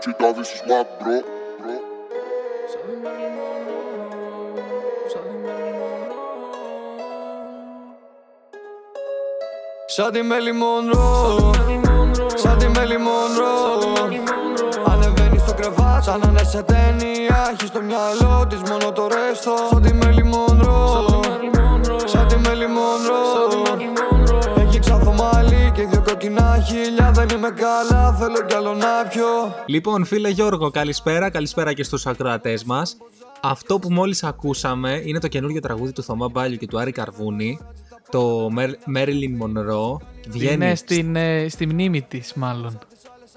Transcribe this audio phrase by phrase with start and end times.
[0.00, 1.20] Chitavi su smack, bro.
[1.60, 1.76] bro.
[9.86, 11.50] Σαν τη Μέλη Μονρό
[12.34, 13.54] Σαν τη Μέλη Μονρό
[14.86, 19.56] Ανεβαίνει στο κρεβάτι σαν να είναι σε ταινία Έχει στο μυαλό της μόνο το ρέστο
[19.70, 21.20] Σαν τη Μέλη Μονρό
[22.04, 23.39] Σαν τη Μέλη Μονρό Έχει ξάθο
[26.10, 30.28] μαλλί και δύο κοκκινά χίλια Δεν είμαι καλά θέλω κι άλλο να πιω Λοιπόν, φίλε
[30.28, 31.30] Γιώργο, καλησπέρα.
[31.30, 32.96] Καλησπέρα και στους ακροατές μας.
[33.42, 37.58] Αυτό που μόλις ακούσαμε είναι το καινούργιο τραγούδι του Θωμά Μπάλιου και του Άρη Καρβούνη.
[38.10, 38.48] Το
[38.94, 39.96] Marilyn Monroe.
[40.28, 40.54] Βγαίνει.
[40.54, 42.78] Είναι στην, ε, στη μνήμη της, μάλλον.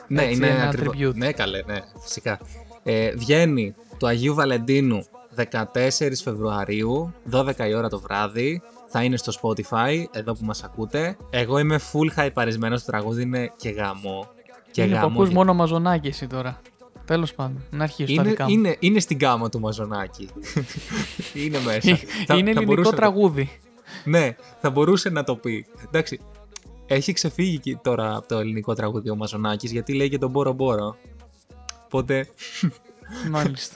[0.07, 0.95] Ναι, έτσι, είναι ένα ακριβώς.
[0.97, 1.15] tribute.
[1.15, 2.39] Ναι, καλέ, ναι, φυσικά.
[2.83, 5.05] Ε, βγαίνει του Αγίου Βαλεντίνου
[5.35, 8.61] 14 Φεβρουαρίου, 12 η ώρα το βράδυ.
[8.95, 11.17] Θα είναι στο Spotify, εδώ που μας ακούτε.
[11.29, 14.27] Εγώ είμαι full χαϊπαρισμένος, το τραγούδι είναι και γαμό.
[14.71, 16.61] Και είναι που γαμό, ακούς γιατί- μόνο μαζονάκι εσύ τώρα.
[17.05, 18.49] Τέλος πάντων, να αρχίσω τα είναι, δικά μου.
[18.49, 20.29] είναι, είναι στην κάμα του Μαζονάκη.
[21.45, 21.95] είναι μέσα.
[21.95, 23.49] Θα- είναι θα ελληνικό μπορούσε να- τραγούδι.
[24.03, 25.65] Ναι, θα μπορούσε να το πει.
[25.87, 26.19] Εντάξει,
[26.87, 30.53] έχει ξεφύγει και τώρα από το ελληνικό τραγούδι ο Μαζονάκης γιατί λέει και τον Μπόρο
[30.53, 30.95] Μπόρο.
[31.85, 32.27] Οπότε,
[33.29, 33.75] Μάλιστα.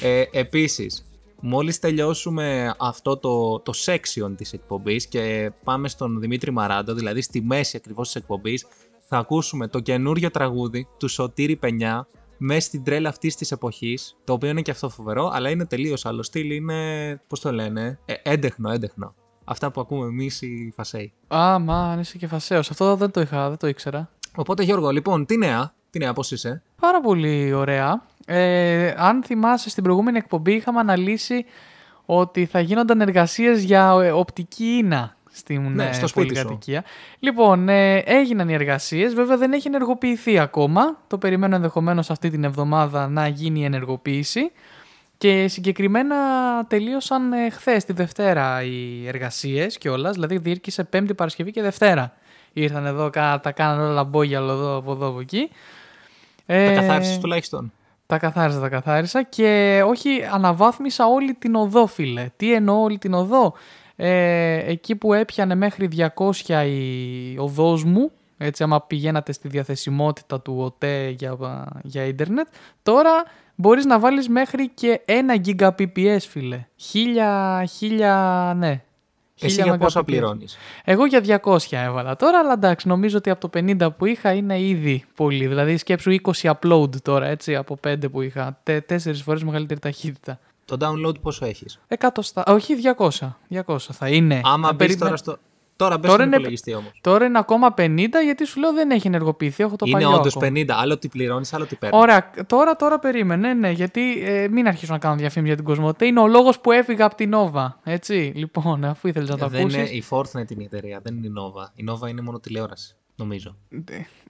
[0.00, 1.04] ε, επίσης,
[1.42, 7.42] μόλις τελειώσουμε αυτό το, το section της εκπομπής και πάμε στον Δημήτρη Μαράντο, δηλαδή στη
[7.42, 8.66] μέση ακριβώς της εκπομπής,
[9.08, 12.06] θα ακούσουμε το καινούριο τραγούδι του Σωτήρη Πενιά
[12.38, 16.06] μέσα στην τρέλα αυτής της εποχής, το οποίο είναι και αυτό φοβερό, αλλά είναι τελείως
[16.06, 16.50] άλλο στυλ.
[16.50, 19.14] Είναι, πώς το λένε, ε, έντεχνο, έντεχνο.
[19.44, 21.12] Αυτά που ακούμε εμείς οι φασέοι.
[21.34, 22.70] Α, μα αν είσαι και φασαίος.
[22.70, 24.10] Αυτό δεν το είχα, δεν το ήξερα.
[24.36, 28.06] Οπότε Γιώργο, λοιπόν, τι νέα, τι νέα, πώς είσαι; Πάρα πολύ ωραία.
[28.26, 31.44] Ε, αν θυμάσαι, στην προηγούμενη εκπομπή είχαμε αναλύσει
[32.06, 36.42] ότι θα γίνονταν εργασίες για ε, οπτική ίνα στην Ναι, ε, στο σπίτι σου.
[36.44, 36.84] πολυκατοικία.
[37.18, 39.14] Λοιπόν, ε, έγιναν οι εργασίες.
[39.14, 40.98] Βέβαια δεν έχει ενεργοποιηθεί ακόμα.
[41.06, 44.50] Το περιμένω ενδεχομένως αυτή την εβδομάδα να γίνει η ενεργοποίηση.
[45.18, 46.16] Και συγκεκριμένα
[46.68, 52.12] τελείωσαν ε, χθες τη Δευτέρα οι εργασίες κιόλας, δηλαδή διήρκησε Πέμπτη, Παρασκευή και Δευτέρα.
[52.52, 55.50] Ήρθαν εδώ, κα- τα κάνανε όλα μπόγιαλο εδώ, από εδώ, από εκεί.
[56.46, 57.72] Τα Ε, καθάρισες τουλάχιστον.
[58.06, 62.30] Τα καθάρισα, τα καθάρισα και όχι αναβάθμισα όλη την οδό, φίλε.
[62.36, 63.54] Τι εννοώ όλη την οδό;
[63.96, 65.88] Ε, εκεί που έπιανε μέχρι
[66.46, 71.36] 200 η οδός μου, έτσι άμα πηγαίνατε στη διαθεσιμότητα του ΟΤΕ για,
[71.82, 72.46] για ίντερνετ,
[72.82, 73.22] τώρα
[73.54, 75.12] μπορείς να βάλεις μέχρι και 1
[75.58, 76.66] Gbps, φίλε.
[76.92, 78.82] 1000, 1000, ναι.
[79.42, 80.04] Εσύ 1000 για πόσα Mbps.
[80.04, 84.32] πληρώνεις; Εγώ για 200 έβαλα τώρα, αλλά εντάξει, νομίζω ότι από το 50 που είχα
[84.32, 85.46] είναι ήδη πολύ.
[85.46, 88.58] Δηλαδή σκέψου 20 upload τώρα, έτσι, από 5 που είχα.
[88.62, 90.38] Τε, τέσσερις φορές μεγαλύτερη ταχύτητα.
[90.64, 94.40] Το download πόσο έχεις; Εκατοστά, όχι 200, 200 θα είναι.
[94.44, 95.36] Άμα Να μπεις περίμενε- τώρα στο.
[95.76, 96.90] Τώρα μπε Τώρα στον είναι- υπολογιστή όμως.
[97.00, 100.36] Τώρα είναι ακόμα 50 γιατί σου λέω δεν έχει ενεργοποιηθεί, έχω το Είναι παλιό όντως
[100.36, 100.52] ακόμα.
[100.54, 100.70] 50.
[100.70, 102.00] Άλλο τι πληρώνεις, άλλο τι παίρνεις.
[102.00, 106.06] Ωραία, τώρα, τώρα περίμενε, ναι, γιατί ε, μην αρχίσω να κάνω διαφήμιση για την κοσμοτέ.
[106.06, 108.32] Είναι ο λόγος που έφυγα από την Nova, έτσι.
[108.34, 109.78] Λοιπόν, αφού ήθελες να το Δεν ακούσεις.
[109.78, 111.70] είναι η Fortnite είναι η εταιρεία, δεν είναι η Nova.
[111.74, 113.56] Η Nova είναι μόνο τηλεόραση, νομίζω.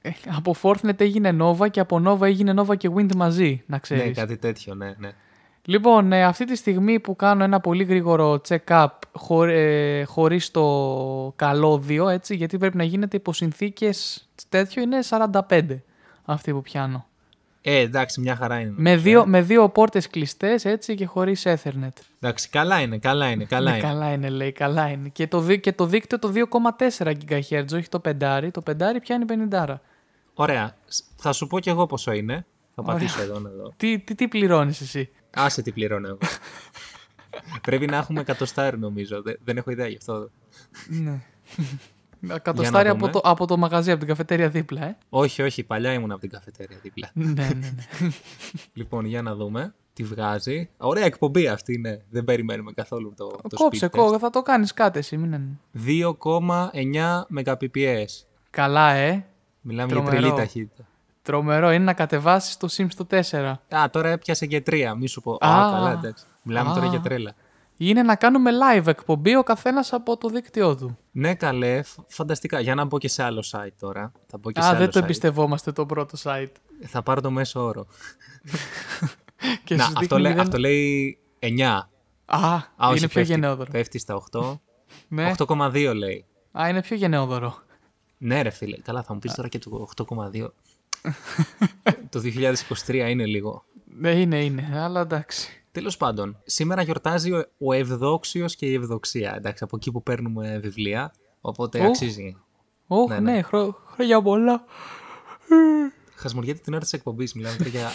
[0.02, 4.04] Ε, από Fortnite έγινε Nova και από Nova έγινε Nova και Wind μαζί, να ξέρεις.
[4.04, 5.10] Ναι, κάτι τέτοιο, ναι, ναι.
[5.64, 11.32] Λοιπόν, ε, αυτή τη στιγμή που κάνω ένα πολύ γρήγορο check-up χω, ε, χωρίς το
[11.36, 15.82] καλώδιο, έτσι, γιατί πρέπει να γίνεται υπό συνθήκες τέτοιο, είναι 45
[16.24, 17.06] αυτή που πιάνω.
[17.64, 18.72] Ε, εντάξει, μια χαρά είναι.
[18.76, 21.88] Με δύο, με δύο πόρτες κλειστές, έτσι, και χωρίς Ethernet.
[22.20, 23.86] Εντάξει, καλά είναι, καλά είναι, καλά Ναι, είναι.
[23.88, 25.08] καλά είναι, λέει, καλά είναι.
[25.08, 28.50] Και το, δί- και το δίκτυο το 2,4 GHz, όχι το 5.
[28.50, 29.74] Το 5 πιάνει 50.
[30.34, 30.76] Ωραία.
[30.86, 32.46] Σ- Θα σου πω κι εγώ πόσο είναι.
[32.74, 33.72] Θα πατήσω εδώ να δω.
[33.76, 36.18] Τι, τι, τι πληρώνεις εσύ; Άσε τι πληρώνω εγώ.
[37.62, 39.22] Πρέπει να έχουμε εκατοστάρι νομίζω.
[39.22, 40.30] Δε- Δεν έχω ιδέα γι' αυτό.
[40.88, 41.20] ναι.
[42.42, 43.10] Κατοστάρι από δούμε.
[43.12, 44.96] το, από το μαγαζί, από την καφετέρια δίπλα, ε.
[45.08, 47.10] Όχι, όχι, παλιά ήμουν από την καφετέρια δίπλα.
[47.14, 47.72] ναι, ναι, ναι.
[48.72, 50.68] λοιπόν, για να δούμε τι βγάζει.
[50.76, 51.96] Ωραία εκπομπή αυτή, ναι.
[52.10, 54.00] Δεν περιμένουμε καθόλου το, το Κόψε, speed test.
[54.10, 55.40] κό, θα το κάνεις κάτι εσύ, μην...
[55.86, 58.06] 2,9 Mbps.
[58.50, 59.26] Καλά, ε.
[59.60, 60.20] Μιλάμε για Τρομερό.
[60.20, 60.86] τρελή ταχύτητα.
[61.22, 63.54] Τρομερό είναι να κατεβάσεις το Sims στο 4.
[63.76, 65.36] Α, τώρα έπιασε και τρία, μη σου πω.
[65.40, 65.70] Α, Α.
[65.72, 66.24] καλά, εντάξει.
[66.42, 66.90] Μιλάμε τώρα Α.
[66.90, 67.34] για τρέλα.
[67.76, 70.98] Είναι να κάνουμε live εκπομπή ο καθένας από το δίκτυό του.
[71.12, 72.60] Ναι, καλέ, φ- φανταστικά.
[72.60, 74.12] Για να μπω και σε άλλο site τώρα.
[74.26, 75.02] Θα μπω και Α, σε άλλο δεν το site.
[75.02, 76.52] εμπιστευόμαστε το πρώτο site.
[76.86, 77.86] Θα πάρω το μέσο όρο.
[79.64, 81.60] Και Να, σου αυτό, δείχνει λέει, μηδέν- αυτό λέει 9.
[82.24, 83.70] Α, Α, όχι, είναι πιο πέφτει, γενναιόδωρο.
[83.70, 84.58] Πέφτει στα 8.
[85.08, 85.32] Ναι.
[85.38, 86.24] 8,2 λέει.
[86.52, 87.54] Α, είναι πιο γενναιόδωρο.
[88.18, 88.76] Ναι, ρε φίλε.
[88.76, 90.46] Καλά, θα μου πεις τώρα και το 8,2.
[92.10, 92.20] το
[92.86, 93.64] 2023 είναι λίγο.
[93.98, 95.64] Ναι, είναι, είναι, αλλά εντάξει.
[95.72, 99.34] Τέλος πάντων, σήμερα γιορτάζει ο, ο Ευδόξιος και η Ευδοξία.
[99.36, 101.12] Εντάξει, από εκεί που παίρνουμε βιβλία.
[101.40, 101.86] Οπότε Οχ.
[101.86, 102.36] αξίζει.
[102.86, 103.42] Ωχ, Ναι, ναι, ναι.
[103.42, 104.64] χρο- χρόνια πολλά.
[106.14, 107.34] Χασμουριέται την ώρα της εκπομπής.
[107.34, 107.88] Μιλάμε τώρα για.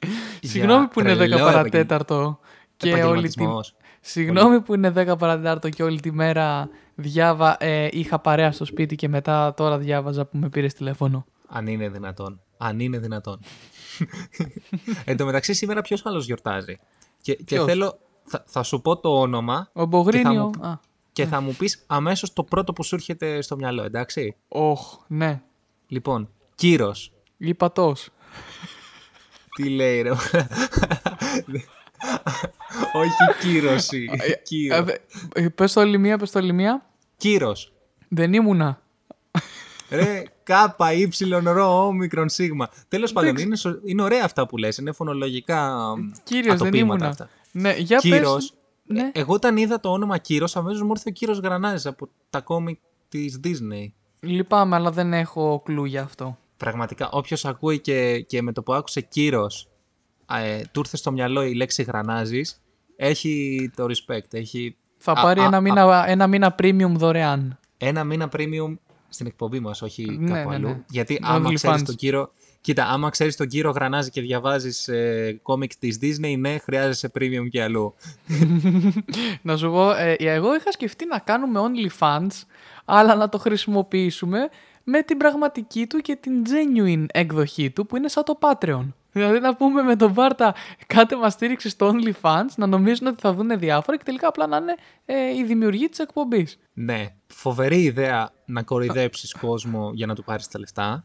[0.50, 2.38] Συγγνώμη που είναι 10 τρελό παρατέταρτο
[2.76, 3.02] και όλη την...
[3.02, 3.76] επαγγελματισμός.
[4.00, 7.56] Συγγνώμη που είναι 10 παρατέταρτο και όλη τη μέρα διάβα...
[7.64, 11.26] ε, είχα παρέα στο σπίτι και μετά τώρα διάβαζα που με πήρες τηλέφωνο.
[11.48, 12.40] Αν είναι δυνατόν.
[12.56, 13.40] Αν είναι δυνατόν.
[15.04, 16.78] Εν τω μεταξύ, σήμερα ποιος άλλος γιορτάζει;
[17.20, 17.98] Και, και Ποιος; θέλω.
[18.24, 20.50] Θα, θα σου πω το όνομα Ο Μπογρίνιο.
[20.52, 20.78] Και θα Α,
[21.12, 25.42] και θα μου πεις αμέσως το πρώτο που σου έρχεται στο μυαλό, εντάξει; όχ, ναι.
[25.86, 27.12] Λοιπόν, Κύρος.
[27.38, 28.08] Λιπατός.
[29.56, 30.10] Τι λέει, ρε.
[32.92, 34.08] Όχι κύρωση.
[34.70, 34.96] Ε, δε-
[35.34, 36.86] ε, πες το άλλη μία, πες το άλλη μία.
[37.16, 37.72] Κύρος.
[38.08, 38.82] Δεν ήμουνα.
[39.94, 42.68] Ρε, κάπα, ύψιλον, ρο, όμικρον, σίγμα.
[42.88, 43.46] Τέλος πάντων, Εντάξει.
[43.46, 44.76] είναι, σω- είναι ωραία αυτά που λες.
[44.76, 45.76] Είναι φωνολογικά
[46.22, 47.08] Κύριος, δεν ατοπήματα ήμουνα.
[47.08, 47.28] αυτά.
[47.52, 48.34] Ναι, για Κύρος.
[48.34, 48.54] πες.
[48.86, 49.10] Ναι.
[49.14, 52.78] Εγώ όταν είδα το όνομα Κύρος, αμέσως μου ήρθε ο Κύρος Γρανάζης από τα κόμικ
[53.08, 53.92] της Disney.
[54.20, 56.38] Λυπάμαι, αλλά δεν έχω κλου για αυτό.
[56.56, 59.68] Πραγματικά, όποιος ακούει και, και με το που άκουσε Κύρος,
[60.34, 62.62] ε, του ήρθε στο μυαλό η λέξη Γρανάζης,
[62.96, 65.60] έχει το respect, έχει Θα Α, πάρει α, ένα, α.
[65.60, 67.58] μήνα, ένα μήνα premium δωρεάν.
[67.76, 68.74] ένα μήνα premium
[69.14, 70.68] στην εκπομπή μας, όχι Ναι, κάπου ναι, αλλού.
[70.68, 70.80] ναι.
[70.88, 71.28] Γιατί OnlyFans.
[71.30, 72.32] άμα ξέρεις τον Κύρο...
[72.60, 77.48] Κοίτα, άμα ξέρεις τον Κύρο Γρανάζη και διαβάζεις ε, κόμικ της Disney, ναι, χρειάζεσαι premium
[77.50, 77.94] και αλλού.
[79.42, 82.42] Να σου πω, ε, εγώ είχα σκεφτεί να κάνουμε OnlyFans,
[82.84, 84.48] αλλά να το χρησιμοποιήσουμε
[84.84, 88.86] με την πραγματική του και την genuine εκδοχή του που είναι σαν το Patreon.
[89.14, 90.54] Δηλαδή να πούμε με τον Μπάρτα
[90.86, 94.56] κάτε μας στήριξη στο OnlyFans, να νομίζουν ότι θα δουν διάφορα και τελικά απλά να
[94.56, 94.74] είναι
[95.04, 96.58] ε, οι δημιουργοί της εκπομπής.
[96.72, 101.04] Ναι, φοβερή ιδέα να κοροϊδέψεις κόσμο για να του πάρεις τα λεφτά.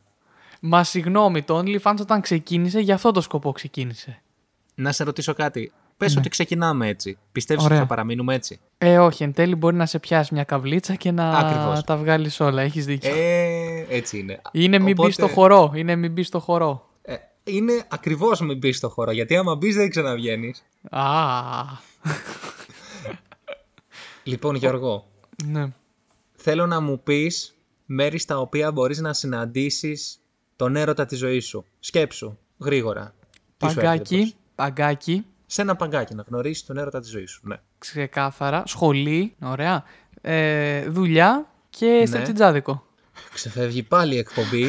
[0.62, 4.22] Μα συγγνώμη, το OnlyFans όταν ξεκίνησε, για αυτό το σκοπό ξεκίνησε.
[4.76, 5.72] Να σε ρωτήσω κάτι.
[5.98, 7.18] Πες ότι ξεκινάμε έτσι.
[7.32, 7.70] Πιστεύεις Ναι.
[7.70, 7.80] Ωραία.
[7.82, 11.12] ότι θα παραμείνουμε έτσι; Ε, όχι, εν τέλει μπορεί να σε πιάσει μια καβλίτσα και
[11.12, 11.84] να Ακριβώς.
[11.84, 12.62] τα βγάλεις όλα.
[12.62, 13.12] Έχεις δίκιο.
[13.16, 14.42] Ε, έτσι είναι.
[14.52, 15.72] είναι μην μπεις Οπότε, στο χορό.
[15.76, 16.89] Είναι μην μπεις στο χορό.
[17.50, 19.12] Ε, είναι ακριβώς μην μπει στο χώρο.
[19.12, 20.64] Γιατί άμα μπεις δεν ξαναβγαίνεις.
[20.90, 21.02] Α,
[24.24, 25.08] Λοιπόν, Γιώργο,
[25.46, 25.74] ναι.
[26.36, 27.56] θέλω να μου πεις
[27.86, 30.20] μέρη στα οποία μπορείς να συναντήσεις
[30.56, 31.66] τον έρωτα της ζωής σου.
[31.80, 33.14] Σκέψου, γρήγορα.
[33.58, 34.36] Τι σου έρχεται Παγκάκι, μπροστά.
[34.56, 37.42] παγκάκι, Σε ένα παγκάκι να γνωρίσεις τον έρωτα της ζωής σου.
[37.44, 37.56] Ναι.
[37.78, 38.64] ξεκάθαρα.
[38.66, 39.84] Σχολή, ωραία.
[40.22, 42.06] Ε, δουλειά και Ναι.
[42.06, 42.84] στρατιτζάδικο.
[43.34, 44.64] Ξεφεύγει πάλι η εκπομπή.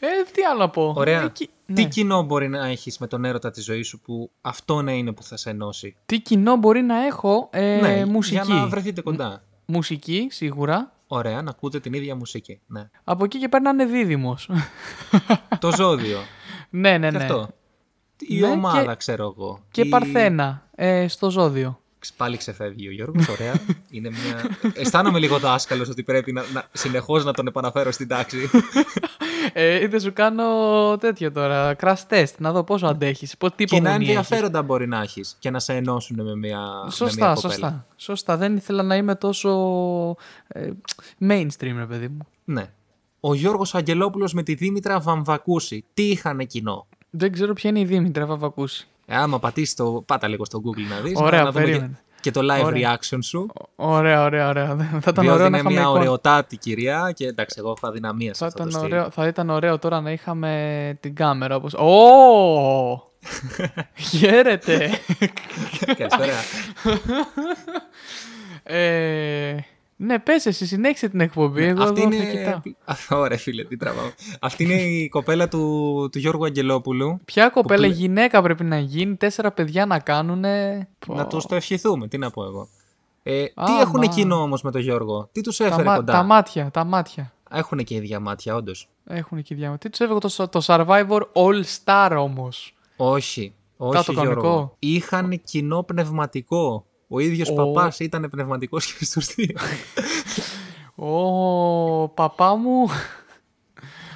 [0.00, 0.92] Ε, τι άλλο να πω.
[0.96, 1.22] Ωραία.
[1.22, 1.84] Εκεί- Τι ναι.
[1.88, 5.22] κοινό μπορεί να έχεις με τον έρωτα της ζωής σου που αυτό να είναι που
[5.22, 7.48] θα σε ενώσει; Τι κοινό μπορεί να έχω.
[7.52, 8.40] Ε, ναι, μουσική.
[8.44, 9.42] για να βρεθείτε κοντά.
[9.66, 10.92] Μουσική, σίγουρα.
[11.06, 12.60] Ωραία, να ακούτε την ίδια μουσική.
[12.66, 12.88] Ναι.
[13.04, 14.50] Από εκεί και πέρα να είναι δίδυμος.
[15.60, 16.18] το ζώδιο.
[16.70, 17.22] ναι, ναι, Και ναι.
[17.22, 17.48] αυτό.
[18.18, 19.60] Η Ναι, ομάδα, και- ξέρω εγώ.
[19.70, 21.80] Και Η- Παρθένα ε, στο ζώδιο.
[22.16, 23.54] Πάλι ξεφεύγει ο Γιώργος, ωραία.
[23.90, 24.58] Είναι μια...
[24.74, 28.38] Αισθάνομαι λίγο δάσκαλο ότι πρέπει να, να, συνεχώς να τον επαναφέρω στην τάξη.
[29.52, 30.44] Ε, δεν σου κάνω
[30.96, 31.76] τέτοιο τώρα.
[31.80, 32.32] Crash test.
[32.38, 33.36] Να δω πόσο αντέχεις.
[33.36, 34.16] Πώ, τι Κοινά υπομονή έχεις.
[34.16, 37.52] ενδιαφέροντα μπορεί να έχεις και να σε ενώσουν με μια, με μια Σωστά, κοπέλα.
[37.52, 37.86] σωστά.
[37.96, 38.36] Σωστά.
[38.36, 39.50] Δεν ήθελα να είμαι τόσο
[40.48, 40.70] ε,
[41.28, 42.26] mainstream, ρε παιδί μου.
[42.44, 42.70] Ναι.
[43.20, 45.84] Ο Γιώργος Αγγελόπουλος με τη Δήμητρα Βαμβακούση.
[45.94, 48.88] Τι είχαν κοινό; Δεν ξέρω ποια είναι η Δήμητρα Βαβακούση.
[49.06, 50.02] Ε, άμα πατήσεις το.
[50.06, 51.12] Πάτα λίγο στο Google να δεις.
[51.20, 51.98] Ωραία, να δούμε και, περίμενε.
[52.20, 52.98] και το live Ωραία.
[52.98, 53.46] reaction σου.
[53.76, 54.66] Ωραία, ωραία, ωραία.
[55.02, 55.98] Θα ήταν Διότι ωραίο να είναι είχαμε μια εικόνα.
[55.98, 58.92] ωραιοτάτη κυρία και εντάξει, εγώ έχω αδυναμία σε Θα αυτό το ήταν, στυλ.
[58.92, 61.74] ωραίο, θα ήταν ωραίο τώρα να είχαμε την κάμερα όπως...
[61.74, 63.10] Ω!
[64.10, 64.90] Χαίρετε!
[65.96, 66.32] Καλησπέρα.
[68.62, 69.54] ε,
[69.96, 71.62] ναι, πες εσύ, συνέχισε την εκπομπή.
[71.64, 72.30] Εγώ Αυτή εδώ θα είναι.
[72.30, 72.60] κοιτάω.
[73.16, 74.10] Α, Ωραία, φίλε, τι τραβάω.
[74.40, 75.58] Αυτή είναι η κοπέλα του,
[76.12, 77.20] του Γιώργου Αγγελόπουλου.
[77.24, 80.40] Ποια κοπέλα πλε- γυναίκα πρέπει να γίνει, τέσσερα παιδιά να κάνουν.
[81.06, 82.68] Να τους το ευχηθούμε, τι να πω εγώ.
[83.22, 84.06] Ε, Α, τι έχουν μα.
[84.06, 87.32] κοινό όμως με τον Γιώργο, τι τους Τα, έφερε μα- κοντά; τα μάτια, τα μάτια.
[87.50, 88.88] Έχουν και ίδια μάτια, όντως.
[89.06, 89.78] Έχουν εκεί διάφορα.
[89.78, 93.54] Τι τους έφερε το, το Survivor All Star όμως; Όχι.
[93.76, 94.32] Όχι, Κάτω Γιώργο.
[94.40, 94.76] κανονικό.
[94.78, 96.84] Είχαν κοινό πνευματικό.
[97.08, 99.56] Ο ίδιος Ο- παπάς ήταν πνευματικός και στου δύο.
[100.94, 102.88] Ω, παπά μου.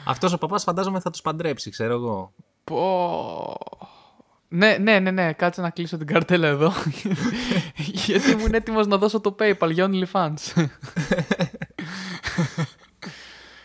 [0.04, 2.32] Αυτός ο παπάς φαντάζομαι θα τους παντρέψει, ξέρω εγώ.
[2.64, 3.56] Πω.
[4.49, 6.73] Ναι, ναι, ναι, ναι, κάτσε να κλείσω την καρτέλα εδώ.
[8.06, 10.35] Γιατί ήμουν έτοιμος να δώσω το PayPal για OnlyFans.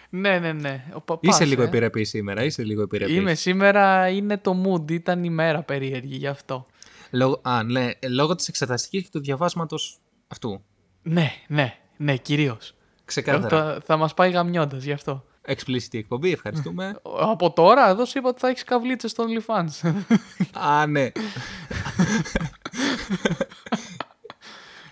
[0.09, 0.83] ναι, ναι, ναι.
[0.93, 1.65] Ο παπάς, είσαι λίγο ε.
[1.65, 3.15] επιρρεπής σήμερα, είσαι λίγο επιρρεπής.
[3.15, 6.65] Είμαι σήμερα, είναι το mood, ήταν η μέρα περίεργη γι' αυτό.
[7.15, 10.63] Λόγω, α, ναι, λόγω της εξεταστικής και του διαβάσματος αυτού.
[11.03, 12.75] Ναι, ναι, ναι, κυρίως.
[13.05, 13.49] Ξεκάθαρα.
[13.49, 15.23] Θα, θα μας πάει γαμιώντας γι' αυτό.
[15.47, 16.95] Explicit η εκπομπή, ευχαριστούμε.
[17.21, 19.89] Από τώρα, εδώ σου είπα ότι θα έχεις καβλίτσες στο OnlyFans.
[20.53, 21.07] α, ναι.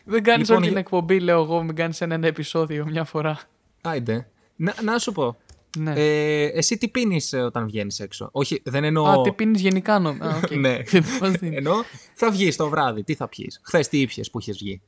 [0.05, 3.03] Δεν κάνεις Λοιπόν, όλη την για- εκπομπή, λέω εγώ, μην κάνεις ένα, ένα επεισόδιο μια
[3.03, 3.39] φορά.
[3.81, 4.27] Άιντε.
[4.55, 5.37] Να, να σου πω.
[5.77, 5.93] Ναι.
[5.95, 9.05] Ε, εσύ τι πίνεις όταν βγαίνεις έξω; Όχι, δεν εννοώ.
[9.05, 10.09] Α, τι πίνεις γενικά νο...
[10.09, 10.51] Α, οκ.
[10.65, 10.77] Ναι.
[11.19, 11.55] Πώς είναι.
[11.55, 11.75] Εννοώ
[12.13, 13.03] θα βγεις το βράδυ.
[13.03, 14.81] Τι θα πιεις; Χθες τι ήπιες που είχες βγει;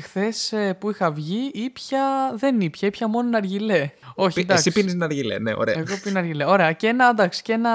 [0.00, 2.34] Χθες που είχα βγει, ήπια.
[2.36, 3.90] Δεν ήπια, ήπια μόνο ναργιλέ.
[4.14, 4.68] Όχι, Πι- εντάξει.
[4.68, 5.38] Εσύ πίνεις ναργιλέ.
[5.38, 5.78] Ναι, ωραία.
[5.78, 6.44] Εγώ πίνω ναργιλέ.
[6.44, 7.70] Ωραία, και ένα, εντάξει, και ένα.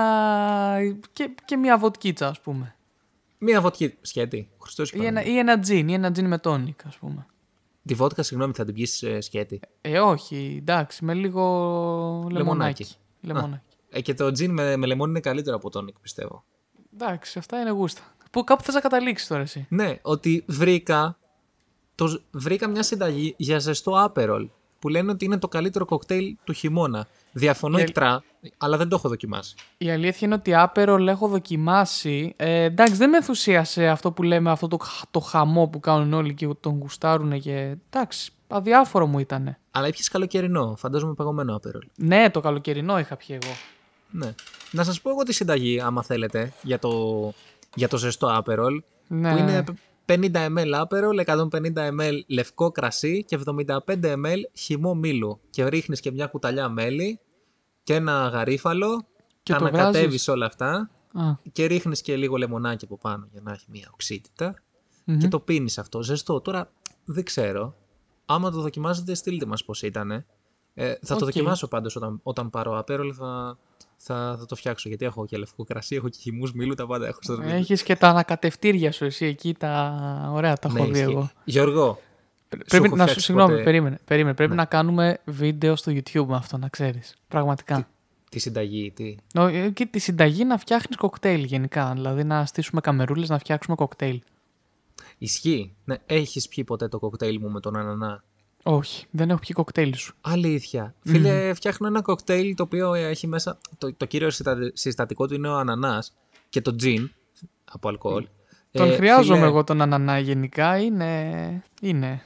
[1.13, 2.75] και, και μια βοτκίτσα, ας πούμε.
[3.37, 4.49] Μία βότκι σκέτη.
[4.61, 5.33] Χριστός και Ή ένα, Παναγία.
[5.33, 7.25] ή ένα τζιν, ή ένα τζιν με τόνικ, ας πούμε.
[7.85, 9.59] Τη βότκα, συγγνώμη, θα την πιεις σκέτη.
[9.81, 11.41] Ε, όχι, εντάξει, με λίγο
[12.31, 12.33] λεμονάκι.
[12.33, 12.95] Λεμονάκι.
[13.21, 13.77] Λεμονάκι.
[13.89, 16.43] Ε, και το τζιν με, με λεμόνι είναι καλύτερο από τόνικ, πιστεύω.
[16.93, 18.01] Εντάξει, αυτά είναι γούστα.
[18.31, 19.65] Που κάπου θες να καταλήξεις τώρα εσύ.
[19.69, 21.17] Ναι, ότι βρήκα,
[21.95, 24.49] το, βρήκα μια συνταγή για ζεστό άπερολ
[24.79, 27.07] που λένε ότι είναι το καλύτερο κοκτέιλ του χειμώνα.
[27.33, 28.23] Διαφωνώ Η- εκτρά,
[28.57, 29.55] αλλά δεν το έχω δοκιμάσει.
[29.77, 32.33] Η αλήθεια είναι ότι άπερο έχω δοκιμάσει.
[32.37, 36.13] Ε, εντάξει, δεν με ενθουσίασε αυτό που λέμε, αυτό το, χ- το χαμό που κάνουν
[36.13, 37.75] όλοι και τον γουστάρουν και.
[37.89, 39.57] Εντάξει, αδιάφορο μου ήταν.
[39.71, 41.83] Αλλά ήπιες καλοκαιρινό, φαντάζομαι παγωμένο άπερολ.
[41.95, 43.53] Ναι, το καλοκαιρινό είχα πιει εγώ.
[44.09, 44.33] Ναι.
[44.71, 46.89] Να σας πω εγώ τη συνταγή, άμα θέλετε, για το,
[47.75, 49.31] για το ζεστό άπερολ, Ναι.
[49.31, 49.63] που είναι
[50.05, 55.39] 50 ml άπερολ, 150 ml λευκό κρασί και 75 ml χυμό μήλου.
[55.49, 57.19] Και ρίχνεις και μια κουταλιά μέλι
[57.83, 59.05] και ένα γαρίφαλο,
[59.43, 60.27] Και τα το ανακατεύεις βράζεις.
[60.27, 64.53] όλα αυτά Α, και ρίχνεις και λίγο λεμονάκι από πάνω για να έχει μια οξύτητα
[65.05, 65.17] μμμ.
[65.17, 66.41] και το πίνεις αυτό ζεστό.
[66.41, 66.71] Τώρα
[67.05, 67.75] δεν ξέρω.
[68.25, 70.25] Άμα το δοκιμάζετε, στείλτε μας πώς ήταν.
[70.73, 71.19] Ε, θα το Οκ.
[71.19, 73.57] δοκιμάσω πάντως όταν, όταν πάρω Aperol θα,
[73.97, 77.07] θα, θα το φτιάξω γιατί έχω και λευκό κρασί, έχω και χυμούς μήλου, τα πάντα
[77.07, 77.51] έχω στο σπίτι.
[77.51, 79.93] Έχεις και τα ανακατευτήρια σου εσύ εκεί, τα
[80.33, 81.11] ωραία, τα Ναι, έχω δει ισχύει.
[81.11, 81.31] εγώ.
[81.43, 81.99] Γιώργο,
[82.49, 84.35] Πρέπει έχω να σου, φτιάξει συγγνώμη, ποτέ περίμενε, περίμενε.
[84.35, 84.55] Πρέπει Ναι.
[84.57, 87.15] να κάνουμε βίντεο στο YouTube με αυτό, να ξέρεις.
[87.27, 87.87] Πραγματικά.
[88.29, 91.91] τη συνταγή, τι; Νο- ε, Και τη συνταγή να φτιάχνεις κοκτέιλ γενικά.
[91.93, 94.21] Δηλαδή να στήσουμε καμερούλες να φτιάξουμε κοκτέιλ.
[95.17, 95.73] Ισχύει.
[95.85, 98.23] Ναι, έχεις πιει ποτέ το κοκτέιλ μου με τον ανανά;
[98.63, 100.13] Όχι, δεν έχω πιει κοκτέιλ σου.
[100.21, 100.95] Αλήθεια.
[101.05, 103.57] Φίλε, φτιάχνω ένα κοκτέιλ το οποίο έχει μέσα.
[103.77, 106.13] Το, το κύριο συστατι- συστατικό του είναι ο ανανάς
[106.49, 107.11] και το τζιν
[107.71, 108.27] από αλκοόλ.
[108.71, 110.77] Τον Ε, χρειάζομαι φίλε, εγώ τον ανανά γενικά.
[110.77, 111.63] Είναι.
[111.81, 112.21] Είναι.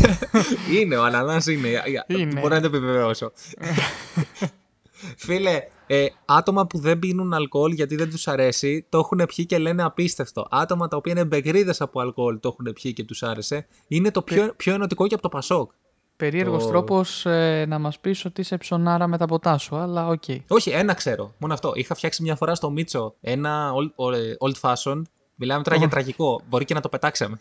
[0.80, 1.68] Είναι, ο ανανάς είναι.
[2.06, 2.40] Είναι.
[2.40, 3.32] Μπορώ να το επιβεβαιώσω.
[5.16, 5.62] Φίλε,
[5.94, 9.82] ε, άτομα που δεν πίνουν αλκοόλ γιατί δεν τους αρέσει, το έχουν πιει και λένε
[9.82, 10.46] απίστευτο.
[10.50, 13.66] Άτομα τα οποία είναι μπεγρίδες από αλκοόλ το έχουν πιει και τους άρεσε.
[13.88, 15.70] Είναι το πιο, πιο ενωτικό και από το Πασόκ.
[16.16, 17.26] Περίεργος Το- τρόπος
[17.66, 20.22] να μας πεις ότι είσαι ψωνάρα με τα ποτά σου, αλλά οκ.
[20.48, 21.34] Όχι, ένα ξέρω.
[21.38, 21.72] Μόνο αυτό.
[21.74, 25.02] Είχα φτιάξει μια φορά στο Μίτσο ένα old, old fashion.
[25.34, 26.40] Μιλάμε τώρα για τραγικό.
[26.48, 27.36] Μπορεί και να το πετάξαμε.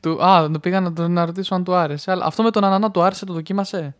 [0.00, 2.10] Του, α, το πήγα να, τον, να ρωτήσω αν του άρεσε.
[2.10, 3.96] Αλλά αυτό με τον ανανά του άρεσε, το δοκίμασε;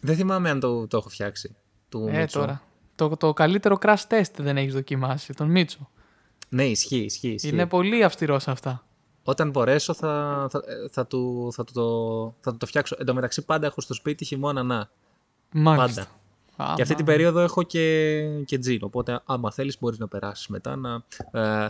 [0.00, 1.56] δεν θυμάμαι αν το, το έχω φτιάξει.
[1.88, 2.38] Του Ε, Μίτσο.
[2.38, 2.62] τώρα.
[2.94, 5.88] Το, το καλύτερο crash test δεν έχεις δοκιμάσει, τον Μίτσο.
[6.48, 7.28] Ναι, ισχύει, ισχύει.
[7.28, 7.48] ισχύει.
[7.48, 8.84] Είναι πολύ αυστηρός σε αυτά.
[9.22, 12.96] Όταν μπορέσω θα, θα, ε, θα, του, θα, του το, θα του το φτιάξω.
[12.98, 14.90] Εν τω μεταξύ πάντα έχω στο σπίτι χειμώνα να.
[15.52, 16.06] Μάλιστα.
[16.56, 16.70] Πάντα.
[16.70, 18.78] Α, Και αυτή μα- την περίοδο έχω και, και τζιν.
[18.82, 21.02] Οπότε άμα θέλεις μπορείς να περάσεις μετά να...
[21.30, 21.68] Ε,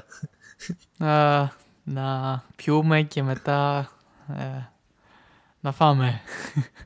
[1.11, 1.49] Α,
[1.85, 3.91] να πιούμε και μετά
[4.37, 4.69] ε,
[5.61, 6.21] να φάμε.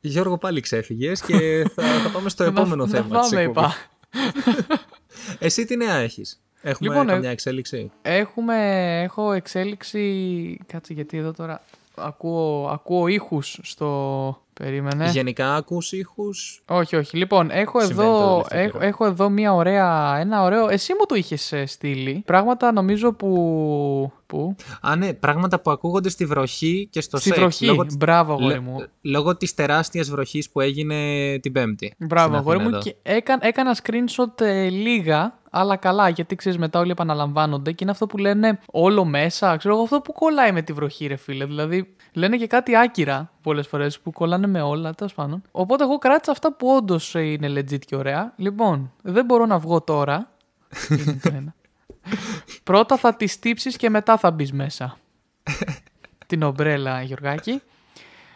[0.00, 3.70] Γιώργο πάλι ξέφυγες και θα, θα πάμε στο επόμενο να, θέμα Να της φάμε, εκπομπής.
[3.72, 4.76] είπα.
[5.46, 8.56] Εσύ τι νέα έχεις; Έχουμε Λοιπόν, ε- καμιά εξέλιξη; Έχουμε,
[9.02, 11.62] έχω εξέλιξη, κάτσε γιατί εδώ τώρα
[11.94, 13.86] ακούω, ακούω ήχους στο...
[14.58, 15.08] Περίμενε.
[15.10, 17.16] Γενικά ακούς ήχους; Όχι, όχι.
[17.16, 18.84] Λοιπόν, έχω Συμβαίνει το εδώ, τελευταίο έχω, καιρό.
[18.86, 20.68] έχω εδώ μια ωραία, ένα ωραίο...
[20.68, 22.22] Εσύ μου το είχες ε, στείλει.
[22.26, 24.12] Πράγματα νομίζω που...
[24.26, 27.40] Που; Α, ναι, πράγματα που ακούγονται στη βροχή και στο Στη σεξ.
[27.40, 27.64] βροχή.
[27.66, 28.76] Λόγω, της- Μπράβο, αγόρι λέ- μου.
[29.02, 30.94] λόγω της τεράστιας βροχής που έγινε
[31.42, 31.94] την Πέμπτη.
[31.98, 32.76] Μπράβο, στην αγόρι Αθήνα μου.
[32.76, 32.84] εδώ.
[32.90, 37.90] Και έκανα, έκανα screenshot ε, λίγα, αλλά καλά, γιατί ξέρεις μετά όλοι επαναλαμβάνονται και είναι
[37.90, 39.56] αυτό που λένε όλο μέσα.
[39.56, 41.44] Ξέρω εγώ αυτό που κολλάει με τη βροχή, ρε φίλε.
[41.44, 45.42] Δηλαδή, λένε και κάτι άκυρα πολλές φορές που κολλάνε με όλα, τέλος πάντων.
[45.50, 48.32] Οπότε, εγώ κράτησα αυτά που όντως είναι legit και ωραία.
[48.36, 50.30] Λοιπόν, δεν μπορώ να βγω τώρα.
[50.90, 51.54] Είναι το ένα.
[52.62, 54.98] Πρώτα θα τη στύψει και μετά θα μπεις μέσα.
[56.26, 57.62] Την ομπρέλα, Γιωργάκη.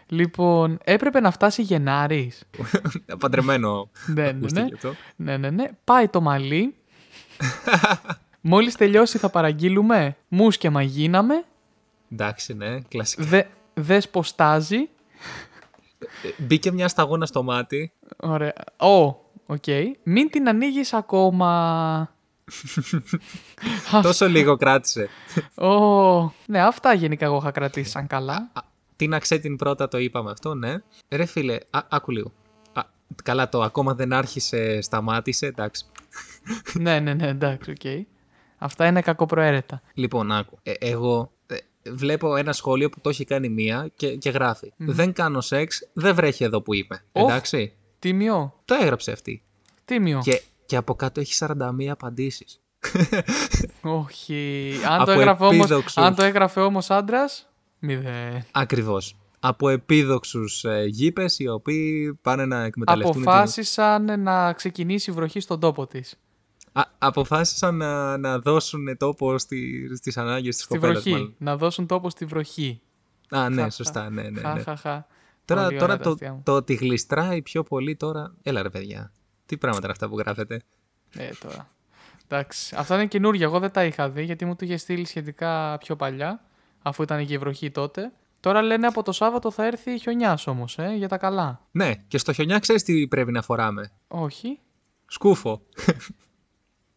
[0.06, 2.42] Λοιπόν, έπρεπε να φτάσει Γενάρης.
[3.18, 3.90] Παντρεμένο.
[4.06, 4.70] Ναι, ναι, ακούστηκε ναι.
[4.74, 4.94] αυτό.
[5.16, 5.64] Ναι, ναι, ναι.
[5.84, 6.74] Πάει το μαλλί.
[8.40, 10.16] Μόλις τελειώσει θα παραγγείλουμε.
[10.28, 11.44] Μουσκεμα γίναμε.
[12.12, 13.24] Εντάξει, ναι, κλασικά.
[13.24, 13.42] Δε,
[13.74, 14.76] δες πως στάζει.
[14.76, 15.51] Ε,
[16.38, 17.92] Μπήκε μια σταγόνα στο μάτι.
[18.16, 18.52] Ωραία.
[18.76, 19.06] Ω,
[19.46, 19.64] οκ.
[20.02, 22.10] Μην την ανοίγεις ακόμα.
[24.02, 25.08] Τόσο λίγο κράτησε.
[25.54, 28.50] Ω, ναι, αυτά γενικά εγώ είχα κρατήσει σαν καλά.
[28.52, 28.60] Α,
[28.96, 30.74] Τι να ξέρει την πρώτα το είπαμε αυτό, ναι.
[31.10, 32.32] Ρε φίλε, α, άκου λίγο.
[32.72, 32.82] Α,
[33.22, 35.84] καλά το ακόμα δεν άρχισε, σταμάτησε, εντάξει.
[36.74, 38.06] ναι, ναι, ναι, εντάξει, οκ.
[38.58, 39.82] Αυτά είναι κακοπροαίρετα.
[39.94, 40.58] Λοιπόν, άκου.
[40.62, 41.41] Ε, εγώ ε,
[41.90, 44.72] βλέπω ένα σχόλιο που το έχει κάνει μία και, και γράφει.
[44.76, 47.04] Δεν κάνω σεξ, δεν βρέχει εδώ που είμαι.
[47.12, 47.28] Οχ.
[47.30, 47.72] Εντάξει.
[47.98, 48.60] Τίμιο.
[48.64, 49.42] Το έγραψε αυτή.
[49.84, 50.20] Τίμιο.
[50.22, 51.54] Και, και από κάτω έχει 41
[51.90, 52.60] απαντήσεις.
[53.82, 54.70] Όχι.
[54.88, 55.96] Αν το, Από έγραφε όμως, επίδοξους.
[55.96, 57.48] αν το έγραφε όμως άντρας,
[57.78, 58.44] μηδέν.
[58.52, 59.16] Ακριβώς.
[59.40, 63.12] Από επίδοξους ε, γήπες οι οποίοι πάνε να εκμεταλλευτούν.
[63.12, 66.14] την- Αποφάσισαν να ξεκινήσει η βροχή στον τόπο της.
[66.72, 71.10] Α, αποφάσισαν να, να δώσουν τόπο στη, στις ανάγκες της Στη κοπέλας βροχή.
[71.12, 71.34] μάλλον.
[71.38, 72.80] Να δώσουν τόπο στη βροχή.
[73.30, 74.40] Α, ναι, Χα, σωστά, ναι, ναι.
[74.40, 74.62] Χα, ναι.
[74.62, 75.04] χα, χα.
[75.44, 76.40] Τώρα, Πολύ τώρα ωραία τα το, αστεία μου.
[76.44, 78.34] το ότι γλιστράει πιο πολύ τώρα...
[78.42, 79.12] Έλα ρε παιδιά,
[79.46, 80.62] τι πράγματα είναι αυτά που γράφετε.
[81.16, 81.68] Ε, τώρα.
[82.28, 82.74] Εντάξει.
[82.78, 83.46] Αυτά είναι καινούργια.
[83.46, 86.44] Εγώ δεν τα είχα δει γιατί μου το είχε στείλει σχετικά πιο παλιά,
[86.82, 88.12] αφού ήταν και η βροχή τότε.
[88.40, 91.60] Τώρα λένε από το Σάββατο θα έρθει χιονιάς όμως, ε, για τα καλά.
[91.70, 93.92] Ναι, και στο χιονιά ξέρεις τι πρέπει να φοράμε.
[94.08, 94.58] Όχι.
[95.06, 95.62] Σκούφο.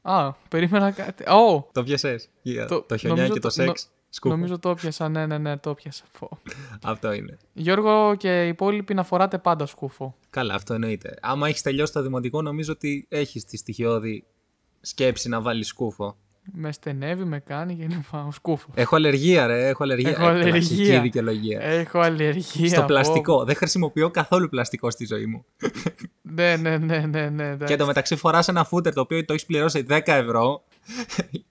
[0.07, 1.29] Α, περίμενα κάτι.
[1.29, 1.69] Ω!
[1.71, 2.29] το πιασες.
[2.45, 3.89] Yeah, Το- το, χιονιά νομίζω και το, το- σεξ.
[4.09, 4.35] Σκούφο.
[4.35, 5.09] Νομίζω το πιάσα.
[5.09, 6.03] Ναι, ναι, ναι, το πιάσα.
[6.19, 6.39] Πω.
[6.83, 7.37] Αυτό είναι.
[7.53, 10.15] Γιώργο και οι υπόλοιποι να φοράτε πάντα σκούφο.
[10.29, 11.17] Καλά, αυτό εννοείται.
[11.21, 14.23] Άμα έχεις τελειώσει το δημοτικό, νομίζω ότι έχεις τη στοιχειώδη
[14.81, 16.17] σκέψη να βάλεις σκούφο.
[16.53, 18.27] Με στενεύει, με κάνει και λοιπά.
[18.31, 18.73] Σκούφος.
[18.75, 19.67] Έχω αλλεργία, ρε.
[19.67, 20.09] Έχω αλλεργία.
[20.09, 20.51] Έχω Ε, αλλεργία.
[20.51, 21.61] κλασική δικαιολογία.
[21.61, 22.67] Έχω αλλεργία.
[22.67, 22.85] Στο πω.
[22.87, 23.43] πλαστικό.
[23.43, 25.45] Δεν χρησιμοποιώ καθόλου πλαστικό στη ζωή μου.
[26.21, 27.29] Ναι, ναι, ναι, ναι.
[27.29, 27.73] ναι Και εντάξει.
[27.73, 30.63] εντωμεταξύ φοράς ένα φούτερ το οποίο το έχεις πληρώσει 10 ευρώ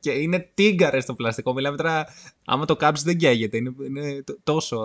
[0.00, 1.52] και είναι τίγκαρε στο πλαστικό.
[1.52, 2.06] Μιλάμε τώρα,
[2.44, 3.56] άμα το κάψεις δεν καίγεται.
[3.56, 4.78] Είναι, είναι τ- τόσο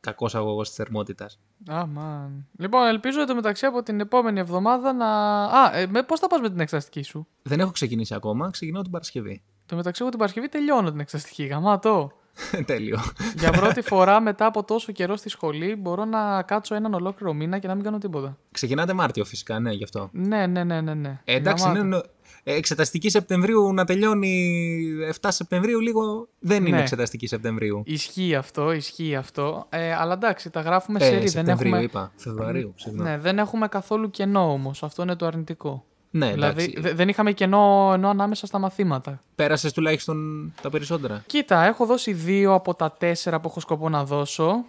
[0.00, 1.38] κακός αγωγός της θερμότητας.
[1.68, 2.46] Αμάν.
[2.58, 5.06] Λοιπόν, ελπίζω εντωμεταξύ από την επόμενη εβδομάδα να.
[5.44, 8.82] Α, ε, με, πώς θα πας με την εξεταστική σου; Δεν έχω ξεκινήσει ακόμα, ξεκινάω
[8.82, 9.42] την Παρασκευή.
[9.66, 11.44] Το μεταξύ εγώ την Παρασκευή τελειώνω την εξεταστική.
[11.44, 12.12] Γαμάτο.
[12.66, 12.98] Τέλειο.
[13.38, 17.58] Για πρώτη φορά μετά από τόσο καιρό στη σχολή μπορώ να κάτσω έναν ολόκληρο μήνα
[17.58, 18.38] και να μην κάνω τίποτα.
[18.50, 20.08] Ξεκινάτε Μάρτιο φυσικά, ναι, γι' αυτό.
[20.12, 20.94] Ναι, ναι, ναι, ναι.
[20.94, 21.20] ναι.
[21.24, 21.84] Ε, εντάξει, Γαμάτο.
[21.84, 22.00] είναι, ε,
[22.44, 24.82] εξεταστική Σεπτεμβρίου να τελειώνει
[25.20, 26.82] 7 Σεπτεμβρίου λίγο δεν είναι Ναι.
[26.82, 27.82] εξεταστική Σεπτεμβρίου.
[27.86, 29.66] Ισχύει αυτό, ισχύει αυτό.
[29.68, 31.20] Ε, αλλά εντάξει, τα γράφουμε σε Ε, σερί.
[31.20, 31.82] Δεν Σεπτεμβρίου έχουμε...
[31.84, 32.12] είπα.
[32.16, 33.08] Φεβρουαρίου, συγγνώμη.
[33.10, 34.82] Ναι, δεν έχουμε καθόλου κενό όμως.
[34.82, 35.84] Αυτό είναι το αρνητικό.
[36.10, 36.80] Ναι, δηλαδή εντάξει.
[36.80, 39.20] δε- δεν είχαμε κενό ενώ ανάμεσα στα μαθήματα.
[39.34, 41.22] Πέρασες τουλάχιστον τα περισσότερα.
[41.26, 44.64] Κοίτα, έχω δώσει δύο από τα τέσσερα που έχω σκοπό να δώσω.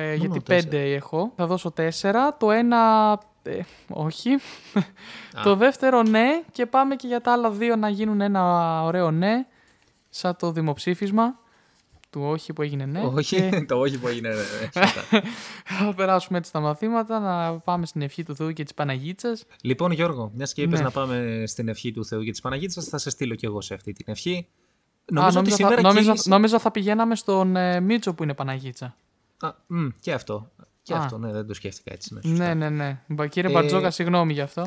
[0.00, 0.68] Ε, γιατί τέσσερα.
[0.70, 1.32] πέντε έχω.
[1.36, 2.36] Θα δώσω τέσσερα.
[2.36, 2.76] Το ένα.
[3.48, 4.30] Ε, όχι.
[5.42, 6.42] το δεύτερο ναι.
[6.52, 9.46] Και πάμε και για τα άλλα δύο να γίνουν ένα ωραίο ναι.
[10.08, 11.38] Σαν το δημοψήφισμα
[12.10, 13.00] του όχι που έγινε ναι.
[13.00, 14.28] Όχι, Και το όχι που έγινε.
[14.28, 15.02] ναι, ναι, σωστά.
[15.84, 17.18] θα περάσουμε έτσι τα μαθήματα.
[17.18, 19.44] Να πάμε στην ευχή του Θεού και της Παναγίτσας.
[19.62, 20.84] λοιπόν, Γιώργο, μιας και είπες Ναι.
[20.84, 23.74] να πάμε στην ευχή του Θεού και της Παναγίτσας, θα σε στείλω κι εγώ σε
[23.74, 24.46] αυτή την ευχή.
[24.48, 28.22] Α, Νομίζω ότι νόμιζα, σήμερα θα, νόμιζα, κύλησε- νόμιζα θα πηγαίναμε στον ε, Μίτσο που
[28.22, 28.96] είναι Παναγίτσα.
[29.40, 30.50] Α, μ, και αυτό.
[30.88, 30.98] Και Α.
[30.98, 32.14] αυτό, ναι, δεν το σκέφτηκα έτσι.
[32.14, 32.44] Ναι, σωστά.
[32.44, 32.98] Ναι, ναι, ναι.
[33.06, 34.66] Μπα- Κύριε Ε, Μπαρτζόκα, συγγνώμη γι' αυτό.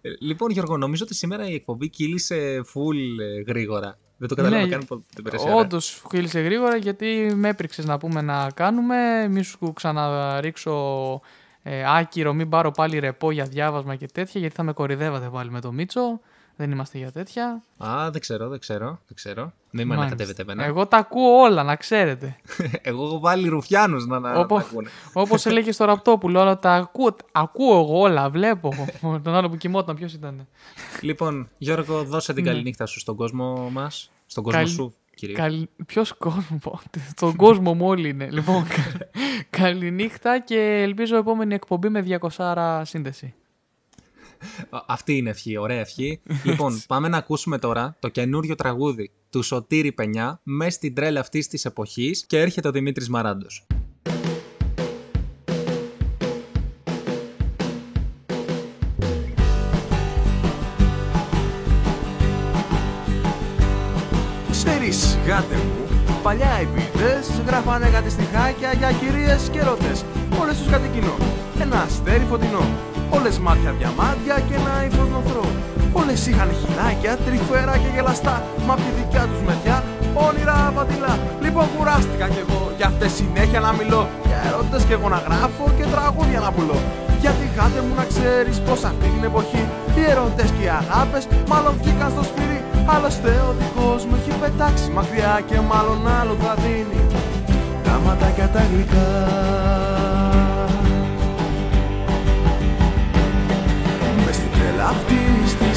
[0.00, 3.98] Ε, Λοιπόν, Γιώργο, νομίζω ότι σήμερα η εκπομπή κύλησε full ε, γρήγορα.
[4.16, 5.64] Δεν το καταλάβα Ναι, καν από την περασμένη ώρα.
[5.64, 9.28] Όντως, φίλησε γρήγορα γιατί με έπριξε να πούμε να κάνουμε.
[9.28, 10.74] Μη σου ξαναρίξω
[11.62, 15.50] ε, άκυρο, μην πάρω πάλι ρεπό για διάβασμα και τέτοια, γιατί θα με κορυδεύατε πάλι
[15.50, 16.20] με το Μίτσο.
[16.58, 17.62] Δεν είμαστε για τέτοια.
[17.84, 18.86] Α, δεν ξέρω, δεν ξέρω.
[18.86, 19.42] Δεν ξέρω.
[19.70, 20.02] Μην με Μάλιστα.
[20.06, 20.64] ανακατεύετε εμένα.
[20.64, 22.36] Εγώ τα ακούω όλα, να ξέρετε.
[22.82, 24.88] Εγώ έχω βάλει ρουφιάνους να, να, να Όπω τα ακούνε.
[25.12, 28.72] όπως έλεγε στο Ραπτόπουλο, όλα τα ακούω, ακούω εγώ όλα, βλέπω.
[29.24, 30.46] Τον άλλο που κοιμόταν, ποιος ήταν.
[31.00, 32.50] Λοιπόν, Γιώργο, δώσε την Ναι.
[32.50, 34.10] καλή νύχτα σου στον κόσμο μας.
[34.26, 35.38] Στον κόσμο Καλή- σου, κυρίως.
[35.38, 35.68] Καλ...
[35.86, 36.80] Ποιος κόσμο, πω.
[37.16, 38.28] στον κόσμο μου όλοι είναι.
[38.30, 39.08] Λοιπόν, κα-
[39.50, 43.34] καληνύχτα και ελπίζω επόμενη εκπομπή με 200 σύνδεση.
[44.86, 46.20] Αυτή είναι ευχή, ωραία ευχή.
[46.44, 51.48] λοιπόν, πάμε να ακούσουμε τώρα το καινούριο τραγούδι του Σωτήρη Πενιά μες στην τρέλα αυτής
[51.48, 53.66] της εποχής και έρχεται ο Δημήτρης Μαράντος.
[64.50, 70.04] Ξέρεις γάτε μου, παλιά οι ποιητές γράφανε κάτι στιχάκια για κυρίες και ρωτές
[70.40, 71.16] Όλες τους κάτι κοινό,
[71.60, 75.46] ένα αστέρι φωτεινό Όλες μάτια διαμάντια και ένα ύφος νοθρό
[76.00, 78.36] Όλες είχαν χιλάκια, τρυφέρα και γελαστά.
[78.66, 79.78] Μα απ' τη δικιά τους μεριά,
[80.26, 81.14] όνειρα απατηλά.
[81.44, 84.02] Λοιπόν κουράστηκα κι εγώ για αυτές συνέχεια να μιλώ.
[84.28, 86.78] Για ερώτες κι εγώ να γράφω και τραγούδια να πουλώ.
[87.22, 89.62] Γιατί γάτε μου να ξέρεις πως αυτή την εποχή.
[89.96, 92.60] Οι ερωτές και οι αγάπες μάλλον βγήκαν στο σφυρί
[92.94, 97.00] Άλλωστε ο δικός μου έχει πετάξει μακριά και μάλλον άλλο θα δίνει.
[97.84, 100.15] Τα ματάκια τα γλυκά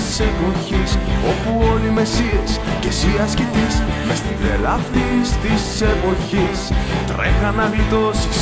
[0.09, 0.91] της εποχής
[1.29, 3.73] Όπου όλοι οι μεσίες και εσύ ασκητής
[4.07, 6.59] Μες στην τρέλα αυτής της εποχής.
[7.09, 8.39] Τρέχα να γλιτώσεις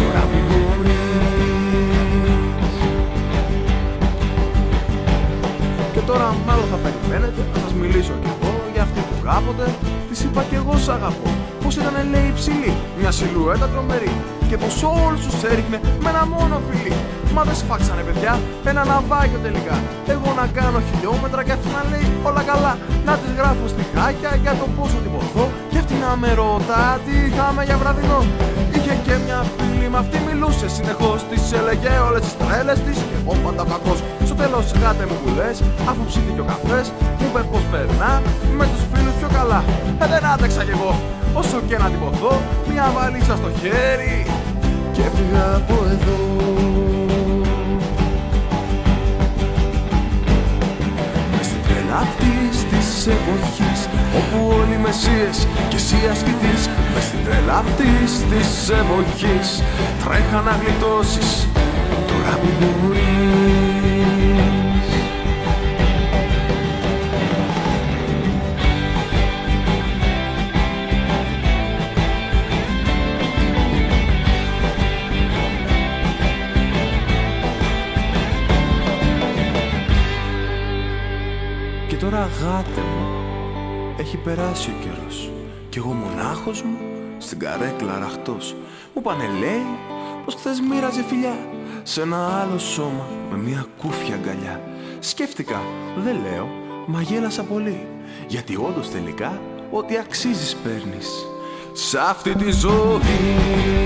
[0.00, 0.94] Τώρα που μπορείς.
[5.94, 9.66] Και τώρα μάλλον θα περιμένετε να σας μιλήσω κι εγώ για αυτή που κάποτε
[10.08, 11.30] της είπα κι εγώ σ' αγαπώ.
[11.62, 14.12] Πως ήταν λέει υψηλή, μια σιλουέτα τρομερή.
[14.48, 16.94] Και πως όλους τους έριχνε με ένα μόνο φιλί
[17.34, 18.32] Μα δεν σφάξανε παιδιά,
[18.70, 19.76] ένα ναυάγιο τελικά.
[20.14, 22.72] Εγώ να κάνω χιλιόμετρα και αυτή να λέει όλα καλά.
[23.08, 26.84] Να τις γράφω στη χάκια για το πόσο την ποθώ Και αυτή να με ρωτά
[27.04, 28.20] τι είχαμε για βραδινό.
[28.76, 31.18] Είχε και μια φίλη με αυτή μιλούσε συνεχώς.
[31.30, 35.30] Της έλεγε όλες τις τρέλες της Και εγώ πάντα κακός Στο τέλος γάτε μου που
[35.38, 35.56] λες
[35.90, 36.86] Αφού ψήθηκε ο καφές
[37.18, 38.12] Μου είπε πως περνά
[38.58, 39.60] με τους φίλους πιο καλά.
[40.02, 40.92] Ε δεν άντεξα κι εγώ.
[41.40, 42.32] Όσο και να τυπωθώ
[42.70, 44.16] Μια βαλίτσα στο χέρι.
[44.94, 46.16] Και έφυγα από εδώ
[52.04, 53.80] αυτής της εποχής
[54.18, 55.36] Όπου όλοι οι μεσίες
[55.68, 56.62] και εσύ ασκητής
[56.94, 58.48] Μες στην τρέλα αυτής της
[58.80, 59.48] εποχής
[60.04, 61.48] Τρέχα να γλιτώσεις
[62.08, 63.75] Τώρα που μπορείς
[82.46, 83.06] Και τώρα αγάτε μου
[83.96, 85.30] Έχει περάσει ο καιρός.
[85.68, 86.76] Κι εγώ μονάχος μου
[87.18, 88.56] Στην καρέκλα ραχτός.
[88.94, 89.66] Μου πάνε λέει
[90.24, 91.36] Πως χθες μοίραζε φιλιά.
[91.82, 94.60] Σε ένα άλλο σώμα Με μια κούφια αγκαλιά.
[94.98, 95.60] Σκέφτηκα
[95.96, 96.48] Δεν λέω
[96.86, 97.86] Μα γέλασα πολύ.
[98.28, 101.08] Γιατί όντως τελικά Ό,τι αξίζεις παίρνεις.
[101.72, 103.76] Σ' αυτή τη ζωή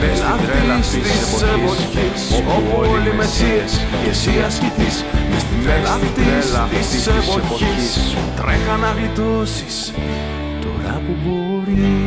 [0.00, 5.64] Μες στην τρέλα αυτής της εποχής Όπου όλοι οι μεσίες και εσύ ασκητής Μες στην
[5.64, 5.92] τρέλα
[6.62, 9.92] αυτής της εποχής Τρέχα να γλιτώσεις
[10.60, 12.00] Τώρα που μπορεί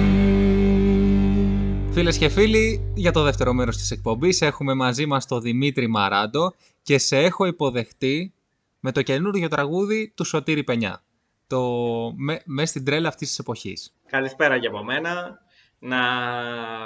[1.93, 6.53] Φίλες και φίλοι, για το δεύτερο μέρος της εκπομπής έχουμε μαζί μας τον Δημήτρη Μαράντο
[6.81, 8.33] και σε έχω υποδεχτεί
[8.79, 11.03] με το καινούργιο τραγούδι του Σωτήρη Πενιά.
[11.47, 11.61] Το
[12.15, 13.93] με, μες στην τρέλα αυτής της εποχής.
[14.05, 15.41] Καλησπέρα και από μένα.
[15.85, 15.99] Να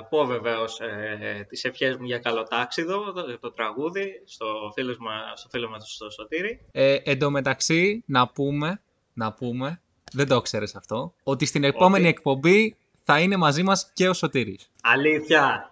[0.09, 5.39] πω βεβαίως ε, τις ευχές μου για καλό τάξιδο, το, το τραγούδι, στο φίλος, μας,
[5.39, 6.59] στο φίλο μας στο Σωτήρη.
[6.71, 8.81] Ε, εν τω μεταξύ, να πούμε,
[9.13, 9.81] να πούμε,
[10.13, 14.13] δεν το ξέρεις αυτό, ότι στην επόμενη Ότι; εκπομπή θα είναι μαζί μας και ο
[14.13, 14.69] Σωτήρης.
[14.81, 15.71] Αλήθεια!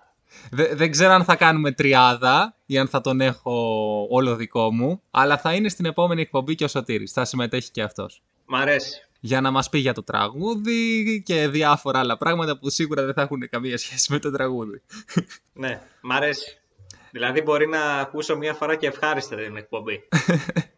[0.52, 3.54] Δε- δεν ξέρω αν θα κάνουμε τριάδα ή αν θα τον έχω
[4.10, 7.12] όλο δικό μου, αλλά θα είναι στην επόμενη εκπομπή και ο Σωτήρης.
[7.12, 8.22] Θα συμμετέχει και αυτός.
[8.46, 9.08] Μ' αρέσει.
[9.26, 13.22] Για να μας πει για το τραγούδι και διάφορα άλλα πράγματα που σίγουρα δεν θα
[13.22, 14.82] έχουν καμία σχέση με το τραγούδι.
[15.54, 16.58] Ναι, μ' αρέσει.
[17.12, 20.08] Δηλαδή μπορεί να ακούσω μία φορά και ευχάριστα την εκπομπή.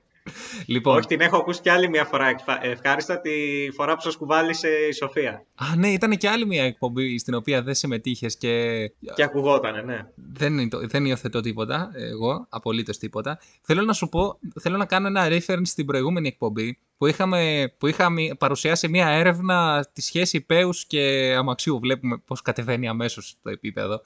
[0.65, 3.31] Λοιπόν, Όχι, την έχω ακούσει και άλλη μία φορά εκφα- ευχάριστα τη
[3.73, 5.45] φορά που σας κουβάλισε η Σοφία.
[5.55, 8.81] α, ναι, ήταν και άλλη μια εκπομπή στην οποία δεν συμμετείχες και
[9.15, 9.99] Και ακουγότανε, ναι.
[10.15, 13.39] δεν, είναι το- δεν υιοθετώ τίποτα, εγώ, απολύτως τίποτα.
[13.61, 17.87] Θέλω να σου πω, θέλω να κάνω ένα reference στην προηγούμενη εκπομπή που είχαμε, που
[17.87, 21.79] είχαμε παρουσιάσει μια έρευνα της σχέσης πέους και αμαξιού.
[21.79, 24.01] Βλέπουμε πώς κατεβαίνει αμέσως το επίπεδο.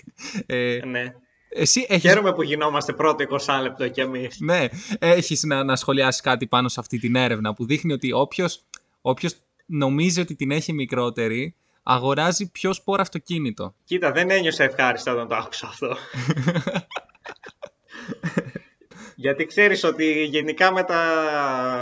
[0.46, 1.14] ε, ναι.
[1.54, 4.40] Εσύ έχεις, Χαίρομαι που γινόμαστε πρώτο 20 λεπτό κι εμείς.
[4.40, 4.66] ναι,
[4.98, 8.64] έχεις να, να σχολιάσεις κάτι πάνω σε αυτή την έρευνα που δείχνει ότι όποιος,
[9.00, 9.34] όποιος
[9.66, 13.74] νομίζει ότι την έχει μικρότερη αγοράζει πιο σπόρα αυτοκίνητο.
[13.84, 15.96] Κοίτα, δεν ένιωσα ευχάριστα όταν το άκουσα αυτό.
[19.16, 21.02] Γιατί ξέρεις ότι γενικά με τα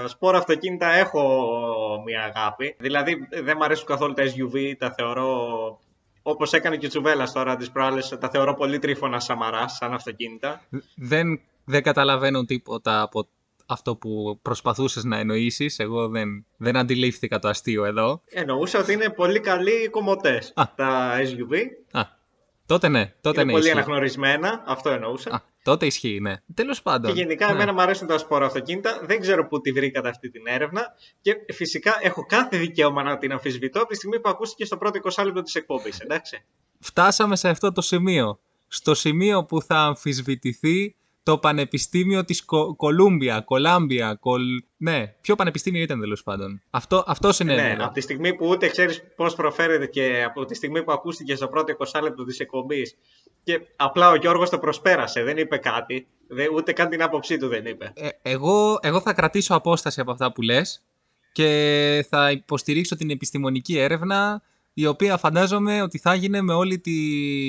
[0.06, 2.76] σπόρα αυτοκίνητα έχω μια αγάπη.
[2.78, 5.80] Δηλαδή δεν μου αρέσουν καθόλου τα SUV, τα θεωρώ
[6.30, 10.62] όπως έκανε και ο Τσουβέλλας τώρα τις προάλλες, τα θεωρώ πολύ τρίφωνα σαμαρά σαν αυτοκίνητα.
[10.94, 13.28] δεν, δεν καταλαβαίνω τίποτα από
[13.66, 15.78] αυτό που προσπαθούσες να εννοήσεις.
[15.78, 18.22] Εγώ δεν, δεν αντιλήφθηκα το αστείο εδώ.
[18.28, 20.64] Εννοούσα ότι είναι πολύ καλοί κομμωτές Α.
[20.74, 21.56] τα SUV.
[21.90, 22.02] Α,
[22.70, 23.78] τότε ναι, τότε είναι ναι πολύ ισχύει.
[23.78, 25.30] αναγνωρισμένα, αυτό εννοούσα.
[25.30, 26.34] Α, τότε ισχύει, ναι.
[26.54, 27.12] Τέλος πάντων.
[27.14, 27.52] Και γενικά ναι.
[27.52, 29.00] εμένα μου αρέσουν τα σπόρα αυτοκίνητα.
[29.02, 30.82] Δεν ξέρω πού τη βρήκατε αυτή την έρευνα.
[31.20, 35.00] Και φυσικά έχω κάθε δικαίωμα να την αμφισβητώ από τη στιγμή που ακούστηκε στο πρώτο
[35.16, 36.00] 20 λεπτό της εκπομπής.
[36.00, 36.44] Εντάξει.
[36.78, 38.40] Φτάσαμε σε αυτό το σημείο.
[38.68, 44.42] Στο σημείο που θα αμφισβητηθεί το Πανεπιστήμιο της Κο- Κολούμπια, Κολάμπια, Κολ...
[44.76, 46.62] Ναι, ποιο πανεπιστήμιο ήταν τέλος πάντων.
[46.70, 47.84] Αυτό, αυτός είναι ναι, εδώ.
[47.84, 51.48] από τη στιγμή που ούτε ξέρεις πώς προφέρεται και από τη στιγμή που ακούστηκε στο
[51.48, 52.96] πρώτο 20 λεπτό της εκπομπής.
[53.42, 56.06] Και απλά ο Γιώργος το προσπέρασε, δεν είπε κάτι.
[56.28, 57.92] Δε, ούτε καν την άποψή του δεν είπε.
[57.94, 60.82] Ε, εγώ, εγώ θα κρατήσω απόσταση από αυτά που λες
[61.32, 64.42] και θα υποστηρίξω την επιστημονική έρευνα
[64.74, 66.96] η οποία φαντάζομαι ότι θα γίνει με όλη τη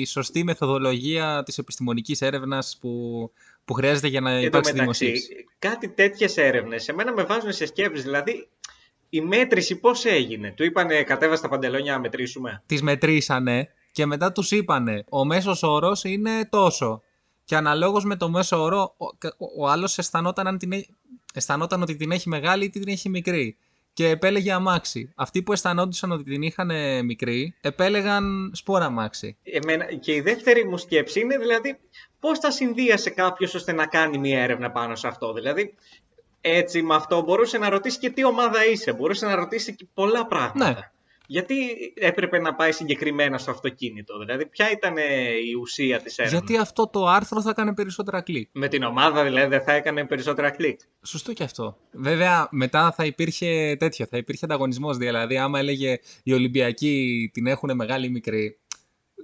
[0.06, 3.30] σωστή μεθοδολογία της επιστημονικής έρευνας που,
[3.64, 5.46] που χρειάζεται για να Εν τω υπάρξει μεταξύ, δημοσίευση.
[5.58, 8.04] κάτι τέτοιες έρευνες, εμένα με βάζουν σε σκέψεις.
[8.04, 8.48] Δηλαδή,
[9.08, 12.62] η μέτρηση πώς έγινε; Του είπανε κατέβα τα παντελόνια να μετρήσουμε.
[12.66, 17.02] Τις μετρήσανε και μετά τους είπανε ο μέσος όρος είναι τόσο.
[17.44, 19.06] Και αναλόγως με το μέσο όρο, ο,
[19.38, 20.88] ο, ο άλλος αισθανόταν αν την, έ-
[21.34, 23.56] αισθανόταν ότι την έχει μεγάλη ή την έχει μικρή.
[23.94, 25.12] Και επέλεγε αμάξι.
[25.14, 26.70] Αυτοί που αισθανόντουσαν ότι την είχαν
[27.04, 29.36] μικρή, επέλεγαν σπόρα αμάξι.
[29.42, 31.78] Εμένα, και η δεύτερη μου σκέψη είναι δηλαδή
[32.22, 35.32] πώς θα συνδύασε κάποιος ώστε να κάνει μια έρευνα πάνω σε αυτό.
[35.32, 35.74] Δηλαδή,
[36.40, 40.26] έτσι με αυτό μπορούσε να ρωτήσει και τι ομάδα είσαι, μπορούσε να ρωτήσει και πολλά
[40.26, 40.68] πράγματα.
[40.68, 40.90] Ναι.
[41.26, 41.54] Γιατί
[41.94, 45.02] έπρεπε να πάει συγκεκριμένα στο αυτοκίνητο, δηλαδή ποια ήταν ε,
[45.50, 48.48] η ουσία της έρευνας; Γιατί αυτό το άρθρο θα έκανε περισσότερα κλικ.
[48.52, 50.80] Με την ομάδα δηλαδή δεν θα έκανε περισσότερα κλικ.
[51.02, 51.76] Σωστό και αυτό.
[51.92, 54.96] Βέβαια, μετά θα υπήρχε τέτοιο, θα υπήρχε ανταγωνισμός.
[54.96, 58.58] Δηλαδή, άμα έλεγε οι Ολυμπιακοί την έχουν μεγάλη ή μικρή,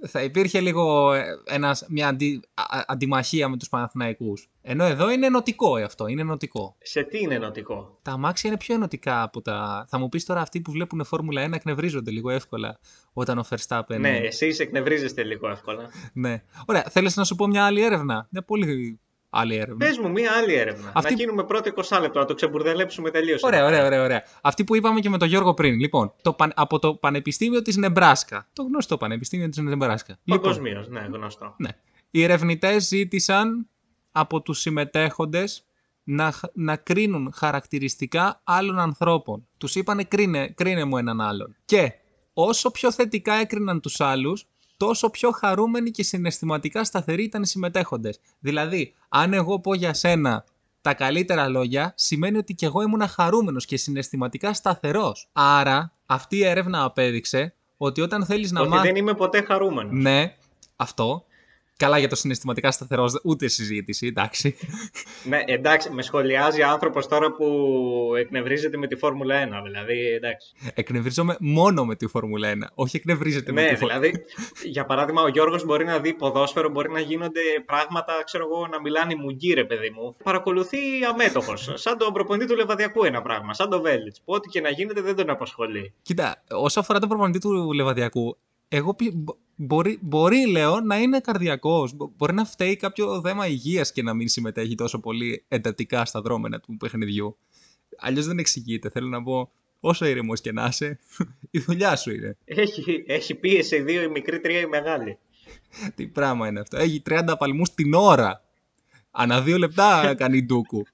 [0.07, 4.49] θα υπήρχε λίγο ε, ένας, μια αντι, α- αντιμαχία με τους Παναθηναϊκούς.
[4.61, 6.75] Ενώ εδώ είναι ενωτικό ε, αυτό, είναι ενωτικό.
[6.81, 9.85] Σε τι είναι ενωτικό; Τα αμάξια είναι πιο ενωτικά από τα...
[9.89, 12.79] Θα μου πεις τώρα αυτοί που βλέπουν Φόρμουλα 1 εκνευρίζονται λίγο εύκολα
[13.13, 13.97] όταν ο Verstappen...
[13.99, 15.89] Ναι, εσείς εκνευρίζεστε λίγο εύκολα.
[16.13, 16.43] ναι.
[16.65, 19.75] Ωραία, θέλεις να σου πω μια άλλη έρευνα; Μια πολύ άλλη έρευνα.
[19.85, 20.91] Πες μου μία άλλη έρευνα.
[20.93, 23.43] Αυτή- Να γίνουμε πρώτο 20 λεπτό, να το ξεμπουρδελέψουμε τελείως.
[23.43, 24.23] Ωραία, ωραία, ωραία, ωραία.
[24.41, 25.79] Αυτή που είπαμε και με τον Γιώργο πριν.
[25.79, 28.47] Λοιπόν, το, παν- από το Πανεπιστήμιο της Νεμπράσκα.
[28.53, 30.17] Το γνωστό Πανεπιστήμιο της Νεμπράσκα.
[30.23, 31.53] Λοιπόν, Παγκοσμίως, ναι, γνωστό.
[31.57, 31.69] Ναι.
[32.11, 33.67] Οι ερευνητές ζήτησαν
[34.11, 35.63] από τους συμμετέχοντες
[36.03, 39.47] να, χ- να κρίνουν χαρακτηριστικά άλλων ανθρώπων.
[39.57, 41.55] Τους είπανε κρίνε, κρίνε μου έναν άλλον.
[41.65, 41.91] Και
[42.33, 44.47] όσο πιο θετικά έκριναν τους άλλους,
[44.79, 48.19] τόσο πιο χαρούμενοι και συναισθηματικά σταθεροί ήταν οι συμμετέχοντες.
[48.39, 50.43] Δηλαδή, αν εγώ πω για σένα
[50.81, 55.29] τα καλύτερα λόγια, σημαίνει ότι και εγώ ήμουν χαρούμενος και συναισθηματικά σταθερός.
[55.33, 58.85] Άρα, αυτή η έρευνα απέδειξε ότι όταν θέλεις να Ότι μάθεις...
[58.85, 59.91] δεν είμαι ποτέ χαρούμενος.
[59.93, 60.35] Ναι,
[60.75, 61.23] αυτό.
[61.79, 64.55] Καλά για το συναισθηματικά σταθερό, ούτε συζήτηση, εντάξει.
[65.23, 67.45] Ναι, εντάξει, με σχολιάζει άνθρωπος τώρα που
[68.17, 69.63] εκνευρίζεται με τη Φόρμουλα 1.
[69.63, 70.53] Δηλαδή, εντάξει.
[70.73, 72.55] Εκνευρίζομαι μόνο με τη Φόρμουλα 1.
[72.73, 74.23] Όχι εκνευρίζεται με Ναι, τη Φόρμουλα δηλαδή,
[74.63, 78.81] για παράδειγμα, ο Γιώργος μπορεί να δει ποδόσφαιρο, μπορεί να γίνονται πράγματα, ξέρω εγώ, να
[78.81, 80.15] μιλάνε οι μουγγί, ρε παιδί μου.
[80.23, 80.77] Παρακολουθεί
[81.09, 81.71] αμέτωχος.
[81.73, 84.21] σαν τον προπονητή του Λεβαδιακού ένα πράγμα, σαν τον Βέλιτς.
[84.25, 85.93] Που ό,τι και να γίνεται δεν τον απασχολεί.
[86.01, 88.37] Κοίτα, όσο αφορά τον προπονητή του Λεβαδιακού,
[88.69, 91.93] εγώ πι- μπο- μπορεί, μπορεί, λέω, να είναι καρδιακός.
[91.95, 96.21] Μπο- Μπορεί να φταίει κάποιο θέμα υγείας και να μην συμμετέχει τόσο πολύ εντατικά στα
[96.21, 97.37] δρόμενα του παιχνιδιού.
[97.97, 98.89] Αλλιώς δεν εξηγείται.
[98.89, 100.99] Θέλω να πω, όσο ήρεμος και να είσαι,
[101.51, 102.37] η δουλειά σου είναι.
[102.45, 105.17] Έχει, έχει πίεση οι δύο, η μικρή, τρία, η μεγάλη.
[105.95, 106.77] Τι πράγμα είναι αυτό.
[106.77, 108.43] Έχει 30 παλμούς την ώρα.
[109.11, 110.85] Ανά δύο λεπτά κάνει ντούκου.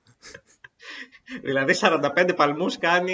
[1.43, 3.13] Δηλαδή, 45 παλμούς κάνει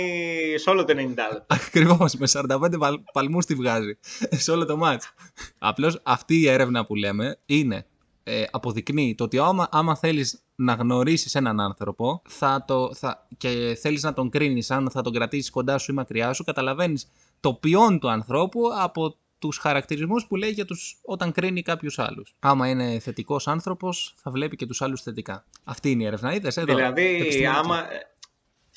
[0.56, 0.97] σε όλο το 90
[1.32, 1.45] λεπτό.
[1.47, 3.97] Ακριβώς, με 45 παλ, παλμούς τη βγάζει
[4.30, 5.13] σε όλο το μάτς.
[5.60, 7.86] Απλώς αυτή η έρευνα που λέμε είναι,
[8.24, 13.78] ε, αποδεικνύει το ότι άμα, άμα θέλεις να γνωρίσεις έναν άνθρωπο θα το, θα, και
[13.82, 17.54] θέλεις να τον κρίνεις αν θα τον κρατήσεις κοντά σου ή μακριά σου, καταλαβαίνεις το
[17.54, 22.34] ποιόν του ανθρώπου από τους χαρακτηρισμούς που λέει για τους, όταν κρίνει κάποιους άλλους.
[22.39, 25.45] Άμα είναι θετικός άνθρωπος θα βλέπει και τους άλλους θετικά.
[25.63, 26.34] Αυτή είναι η έρευνα.
[26.34, 26.75] Είδες εδώ.
[26.75, 27.45] Δηλαδή, επιστημονική.
[27.45, 27.86] άμα.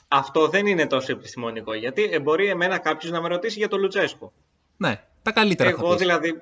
[0.09, 1.75] Αυτό δεν είναι τόσο επιστημονικό.
[1.75, 4.33] Γιατί ε, μπορεί εμένα κάποιος να με ρωτήσει για τον Λουτσέσκο.
[4.77, 5.99] Ναι, τα καλύτερα θα Εγώ πεις.
[5.99, 6.35] δηλαδή.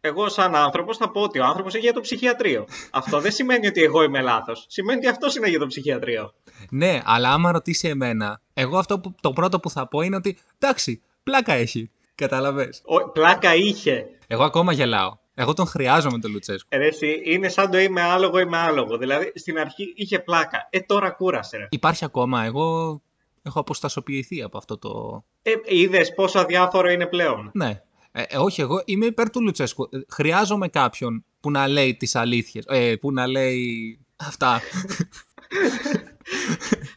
[0.00, 2.66] Εγώ, σαν άνθρωπος, θα πω ότι ο άνθρωπος έχει για το ψυχιατρίο.
[2.90, 4.64] αυτό δεν σημαίνει ότι εγώ είμαι λάθος.
[4.68, 6.34] Σημαίνει ότι αυτός είναι για το ψυχιατρίο.
[6.70, 10.38] Ναι, αλλά άμα ρωτήσει εμένα, εγώ αυτό που, το πρώτο που θα πω είναι ότι
[10.58, 11.90] εντάξει, πλάκα έχει.
[12.18, 12.82] Καταλαβες.
[12.84, 14.06] Ο, πλάκα είχε.
[14.26, 15.16] Εγώ ακόμα γελάω.
[15.34, 16.68] Εγώ τον χρειάζομαι τον Λουτσέσκο.
[16.70, 18.98] Ε, Ρε, εσύ, είναι σαν το είμαι άλογο, είμαι άλογο.
[18.98, 20.68] Δηλαδή στην αρχή είχε πλάκα.
[20.70, 21.56] Ε, τώρα κούρασε.
[21.56, 21.66] Ρε.
[21.70, 22.44] Υπάρχει ακόμα.
[22.44, 23.00] Εγώ
[23.42, 25.24] έχω αποστασιοποιηθεί από αυτό το.
[25.42, 27.50] Ε, Είδες πόσο αδιάφορο είναι πλέον.
[27.54, 27.82] Ναι.
[28.12, 29.88] Ε, ε, όχι, εγώ είμαι υπέρ του Λουτσέσκου.
[29.92, 32.64] Ε, Χρειάζομαι κάποιον που να λέει τις αλήθειες.
[32.68, 34.60] Ε, που να λέει αυτά.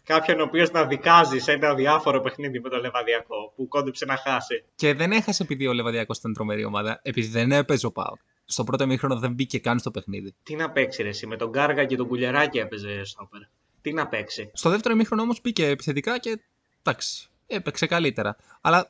[0.04, 4.18] Κάποιον ο οποίος να δικάζει σε ένα αδιάφορο παιχνίδι με το Λεβαδιακό που κόντεψε να
[4.18, 4.64] χάσει.
[4.76, 7.00] και δεν έχασε επειδή ο Λεβαδιακός ήταν τρομερή ομάδα.
[7.04, 8.20] Επειδή δεν έπαιζε ο Πάοκ.
[8.46, 10.36] Στο πρώτο μήχρονο δεν μπήκε καν στο παιχνίδι.
[10.44, 13.42] Τι να παίξει ρε, εσύ, με τον Κάργα και τον Κουλιαράκη έπαιζε στόπερ.
[13.82, 14.52] Τι να παίξει.
[14.54, 16.42] Στο δεύτερο ημίχρονο όμως μπήκε επιθετικά και
[16.84, 18.36] εντάξει, έπαιξε καλύτερα.
[18.62, 18.90] Αλλά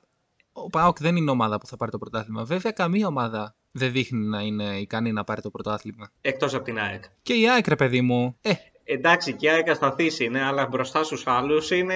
[0.54, 2.44] ο Πάοκ δεν είναι ομάδα που θα πάρει το πρωτάθλημα.
[2.44, 6.12] Βέβαια, καμία ομάδα δεν δείχνει να είναι ικανή να πάρει το πρωτάθλημα.
[6.22, 7.04] Εκτός από την ΑΕΚ.
[7.22, 8.52] Και η ΑΕΚ, ρε παιδί μου, ε,
[8.94, 11.96] Εντάξει, και η ΑΕΚ ασταθής είναι, αλλά μπροστά στους άλλους είναι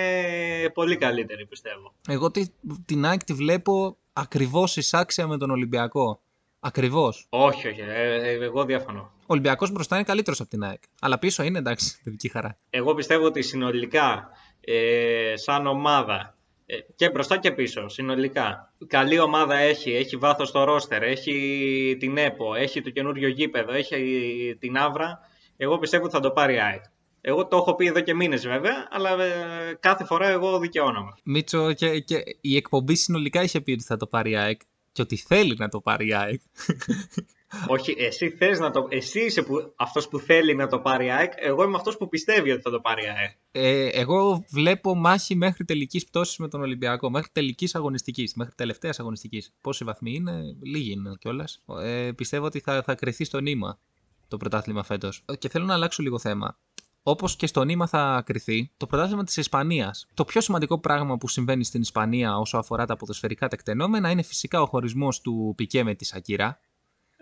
[0.73, 1.93] πολύ καλύτερη πιστεύω.
[2.07, 2.45] εγώ τη,
[2.85, 6.19] την ΑΕΚ τη βλέπω ακριβώς εισάξια με τον Ολυμπιακό.
[6.59, 7.25] Ακριβώς.
[7.29, 9.11] Όχι, όχι, ε, ε, εγώ διαφωνώ.
[9.19, 10.81] Ο Ολυμπιακός μπροστά είναι καλύτερος από την ΑΕΚ.
[11.01, 12.57] Αλλά πίσω είναι εντάξει, παιδική χαρά.
[12.69, 14.29] Εγώ πιστεύω ότι συνολικά,
[14.61, 20.63] ε, σαν ομάδα, ε, και μπροστά και πίσω, συνολικά, καλή ομάδα έχει, έχει βάθος στο
[20.63, 25.19] ρόστερ, έχει την ΕΠΟ, έχει το καινούριο γήπεδο, έχει την Άβρα,
[25.57, 26.83] εγώ πιστεύω ότι θα το πάρει η ΑΕΚ.
[27.21, 31.11] Εγώ το έχω πει εδώ και μήνες βέβαια, αλλά ε, κάθε φορά εγώ δικαιώνομαι.
[31.23, 34.61] Μίτσο, και, και η εκπομπή συνολικά είχε πει ότι θα το πάρει η ΑΕΚ.
[34.91, 36.41] και ότι θέλει να το πάρει η ΑΕΚ.
[37.67, 38.87] Όχι, εσύ θες να το.
[38.89, 39.73] Εσύ είσαι που...
[39.75, 41.31] αυτός που θέλει να το πάρει η ΑΕΚ.
[41.35, 43.31] Εγώ είμαι αυτός που πιστεύει ότι θα το πάρει η ΑΕΚ.
[43.51, 47.09] Ε, εγώ βλέπω μάχη μέχρι τελικής πτώσης με τον Ολυμπιακό.
[47.09, 48.33] Μέχρι τελικής αγωνιστικής.
[48.33, 49.53] Μέχρι τελευταίας αγωνιστικής.
[49.61, 51.63] Πόσοι βαθμοί είναι, λίγοι είναι κιόλας.
[51.81, 53.79] Ε, πιστεύω ότι θα, θα κρυθεί στο νήμα
[54.27, 55.25] το πρωτάθλημα φέτος.
[55.39, 56.57] Και θέλω να αλλάξω λίγο θέμα.
[57.03, 60.07] Όπως και στο νήμα θα κρυθεί το πρωτάθλημα της Ισπανίας.
[60.13, 64.61] Το πιο σημαντικό πράγμα που συμβαίνει στην Ισπανία όσο αφορά τα ποδοσφαιρικά τεκτενόμενα είναι φυσικά
[64.61, 66.59] ο χωρισμός του Πικέ με τη Σακύρα.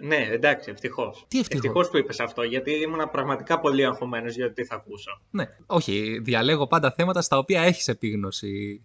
[0.02, 1.26] Ναι, εντάξει, ευτυχώς.
[1.28, 4.76] Τι ευτυχώς; Ευτυχώς που είπες αυτό, γιατί ήμουν πραγματικά πολύ αγχωμένος για το τι θα
[4.76, 5.22] ακούσω.
[5.30, 8.82] Ναι, όχι, διαλέγω πάντα θέματα στα οποία έχεις επίγνωση.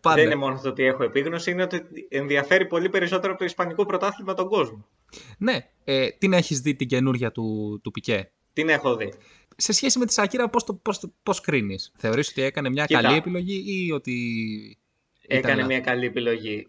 [0.00, 0.16] πάντα.
[0.16, 3.86] Δεν είναι μόνο το ότι έχω επίγνωση, είναι ότι ενδιαφέρει πολύ περισσότερο από το Ισπανικό
[3.86, 4.86] πρωτάθλημα τον κόσμο.
[5.38, 9.12] Ναι, ε, την έχεις δει την καινούργια του, του Πικέ; Την έχω δει.
[9.56, 13.00] Σε σχέση με τη Σακύρα, πώς πώς, πώς κρίνεις, Θεωρείς ότι έκανε μια Κοίτα.
[13.00, 14.12] καλή επιλογή ή ότι.
[15.22, 16.66] ήταν Έκανε λάθος; μια καλή επιλογή.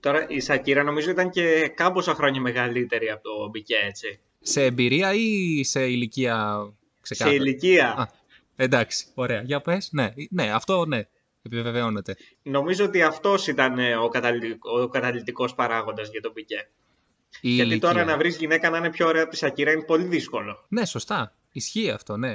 [0.00, 4.18] Τώρα η Σακύρα νομίζω ήταν και κάμποσα χρόνια μεγαλύτερη από το Μπικέ, έτσι.
[4.40, 6.58] Σε εμπειρία ή σε ηλικία
[7.00, 7.94] ξεκάθαρα; Σε ηλικία.
[7.98, 8.06] Α,
[8.56, 9.42] εντάξει, ωραία.
[9.42, 9.88] Για πες.
[9.92, 11.02] Ναι, ναι, αυτό ναι,
[11.42, 12.16] επιβεβαιώνεται.
[12.42, 16.68] Νομίζω ότι αυτός ήταν ε, ο, καταλυτικ- ο καταλητικός παράγοντας για τον Μπικέ.
[17.40, 17.88] Η Γιατί ηλικία.
[17.88, 20.64] τώρα να βρεις γυναίκα να είναι πιο ωραία από τη Σακύρα είναι πολύ δύσκολο.
[20.68, 21.34] Ναι, σωστά.
[21.52, 22.34] Ισχύει αυτό, ναι.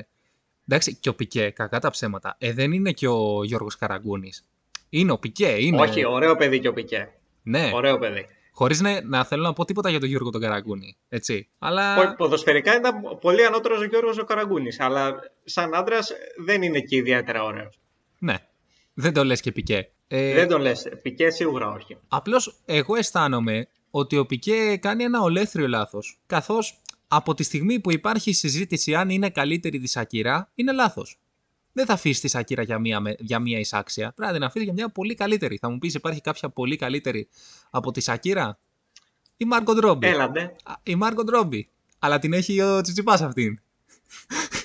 [0.67, 2.36] Εντάξει, και ο Πικέ, κακά τα ψέματα.
[2.39, 4.45] Ε, δεν είναι και ο Γιώργος Καραγκούνης.
[4.89, 5.81] Είναι ο Πικέ, είναι.
[5.81, 7.10] Όχι, ωραίο παιδί και ο Πικέ.
[7.43, 8.25] Ναι, Ωραίο παιδί.
[8.51, 10.97] χωρίς να, να θέλω να πω τίποτα για τον Γιώργο τον Καραγκούνη.
[11.10, 11.47] Έτσι.
[11.60, 11.97] Αλλά.
[11.97, 16.12] Όχι, ποδοσφαιρικά ήταν πολύ ανώτερος ο Γιώργος ο Καραγκούνης, αλλά σαν άντρας
[16.45, 17.79] δεν είναι και ιδιαίτερα ωραίος.
[18.19, 18.36] Ναι.
[18.93, 19.89] Δεν το λες και Πικέ.
[20.08, 20.88] Ε, Δεν τον λες.
[21.01, 21.97] Πικέ σίγουρα όχι.
[22.08, 26.19] Απλώς εγώ αισθάνομαι ότι ο Πικέ κάνει ένα ολέθριο λάθος.
[26.25, 31.19] Καθώς από τη στιγμή που υπάρχει η συζήτηση αν είναι καλύτερη τη Σακύρα, είναι λάθος.
[31.71, 34.12] Δεν θα αφήσεις τη Σακύρα για μία, με- για μία εισάξια.
[34.15, 35.58] Πρέπει να την αφήσεις για μια πολύ καλύτερη.
[35.58, 37.27] Θα μου πεις, υπάρχει κάποια πολύ καλύτερη
[37.69, 38.60] από τη Σακύρα;
[39.38, 40.08] Η Μάρκο Ντρόμπι.
[40.08, 40.55] Έλαντε.
[40.63, 41.69] Α, Η Μάρκο Ντρόμπι.
[41.99, 43.60] Αλλά την έχει ο Τσιτσιπάς αυτήν.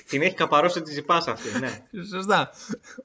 [0.07, 1.85] Την έχει καπαρώσει τη ζυπάς αυτή, ναι.
[2.13, 2.49] Σωστά.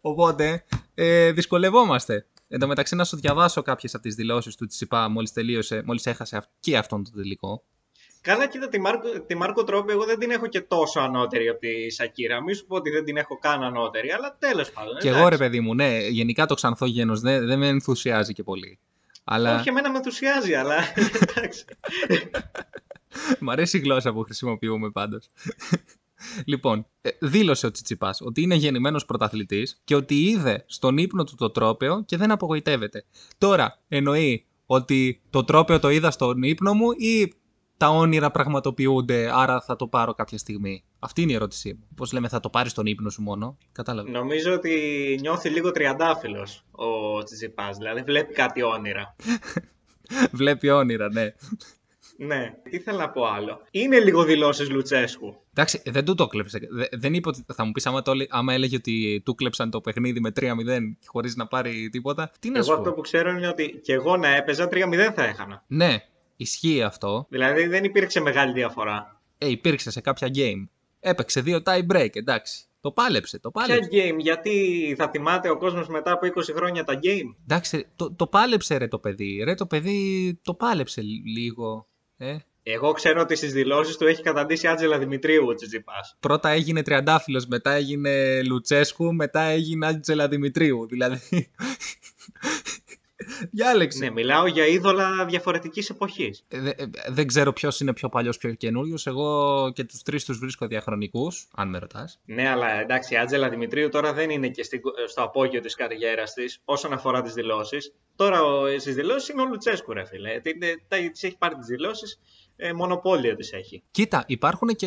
[0.01, 2.27] Οπότε ε, δυσκολευόμαστε.
[2.49, 6.07] Εν τω μεταξύ να σου διαβάσω κάποιες από τις δηλώσεις του Τσιπά μόλις τελείωσε, μόλις
[6.07, 7.63] έχασε αυ- και αυτόν τον τελικό.
[8.21, 11.59] Καλά, κοίτα, τη Μάρκο, τη Μάρκο Τρόμπι εγώ δεν την έχω και τόσο ανώτερη από
[11.61, 12.43] τη Σακύρα.
[12.43, 14.99] Μη σου πω ότι δεν την έχω καν ανώτερη, αλλά τέλος πάντων.
[14.99, 18.43] Και εγώ ρε παιδί μου, ναι, γενικά το ξανθό γένος δεν, δεν με ενθουσιάζει και
[18.43, 18.79] πολύ.
[19.25, 20.77] Αλλά Όχι, εμένα με ενθουσιάζει, αλλά
[21.29, 21.65] εντάξει.
[23.41, 25.31] μ' αρέσει η γλώσσα που χρησιμοποιούμε πάντως.
[26.45, 31.35] Λοιπόν, ε, δήλωσε ο Τσιτσιπάς ότι είναι γεννημένος πρωταθλητής και ότι είδε στον ύπνο του
[31.35, 33.05] το τρόπαιο και δεν απογοητεύεται.
[33.39, 37.35] Τώρα, εννοεί ότι το τρόπαιο το είδα στον ύπνο μου ή
[37.77, 41.87] τα όνειρα πραγματοποιούνται, άρα θα το πάρω κάποια στιγμή; Αυτή είναι η ερώτησή μου.
[41.97, 44.13] Πώς λέμε, θα το πάρεις στον ύπνο σου μόνο; Κατάλαβες.
[44.13, 44.75] Νομίζω ότι
[45.21, 49.17] νιώθει λίγο τριαντάφυλλος ο Τσιτσιπάς, δηλαδή βλέπει κάτι όνειρα.
[50.33, 51.35] Βλέπει όνειρα, ναι.
[52.19, 53.61] Ναι, τι θέλω να πω άλλο.
[53.71, 55.35] Είναι λίγο δηλώσεις Λουτσέσκου.
[55.55, 56.59] Εντάξει, δεν του το κλέψε.
[56.71, 59.71] Δε- Δεν είπε ότι θα μου πεις άμα, το, έλε- άμα έλεγε ότι του κλέψαν
[59.71, 62.31] το παιχνίδι με 3-0 χωρίς να πάρει τίποτα.
[62.41, 65.13] Τι να Εγώ σου αυτό πω; που ξέρω είναι ότι και εγώ να έπαιζα 3-0
[65.15, 65.65] θα έχανα.
[65.67, 65.97] Ναι,
[66.37, 67.27] ισχύει αυτό.
[67.29, 69.21] Δηλαδή δεν υπήρξε μεγάλη διαφορά.
[69.39, 70.69] Ε, υπήρξε σε κάποια game.
[71.01, 72.65] Έπαιξε δύο tie break, εντάξει.
[72.81, 73.89] Το πάλεψε, το Ποια πάλεψε.
[73.93, 78.27] game, γιατί θα θυμάται ο κόσμος μετά από 20 χρόνια τα game; Εντάξει, το, το
[78.27, 79.43] πάλεψε ρε το παιδί.
[79.45, 81.01] Ρε το παιδί το πάλεψε
[81.37, 81.87] λίγο.
[82.17, 82.37] Ε.
[82.63, 86.17] Εγώ ξέρω ότι στις δηλώσεις του έχει καταντήσει Άτζελα Δημητρίου ο Τσιτσιπάς.
[86.21, 90.87] Πρώτα έγινε Τριαντάφυλλος, μετά έγινε Λουτσέσκου, μετά έγινε Άντζελα Δημητρίου.
[90.87, 91.21] Δηλαδή.
[93.51, 93.99] Διάλεξε.
[94.05, 96.45] Ναι, μιλάω για είδωλα διαφορετικής εποχής.
[96.49, 99.07] Ε, δε- ε, δεν ξέρω ποιος είναι πιο παλιός, πιο καινούριος.
[99.07, 102.21] Εγώ και τους τρεις τους βρίσκω διαχρονικούς, αν με ρωτάς.
[102.25, 106.33] Ναι, αλλά εντάξει, η Άτζελα Δημητρίου τώρα δεν είναι και στην- στο απόγειο της καριέρας
[106.33, 107.93] της όσον αφορά τις δηλώσεις.
[108.17, 110.41] Τώρα ο- στις δηλώσεις είναι ο Λουτσέσκου, ρε φίλε.
[110.41, 112.21] Τι- τι- τα- Της έχει πάρει τις δηλώσεις,
[112.57, 113.83] ε, μονοπόλιο τις έχει.
[113.91, 114.87] Κοίτα, υπάρχουν και.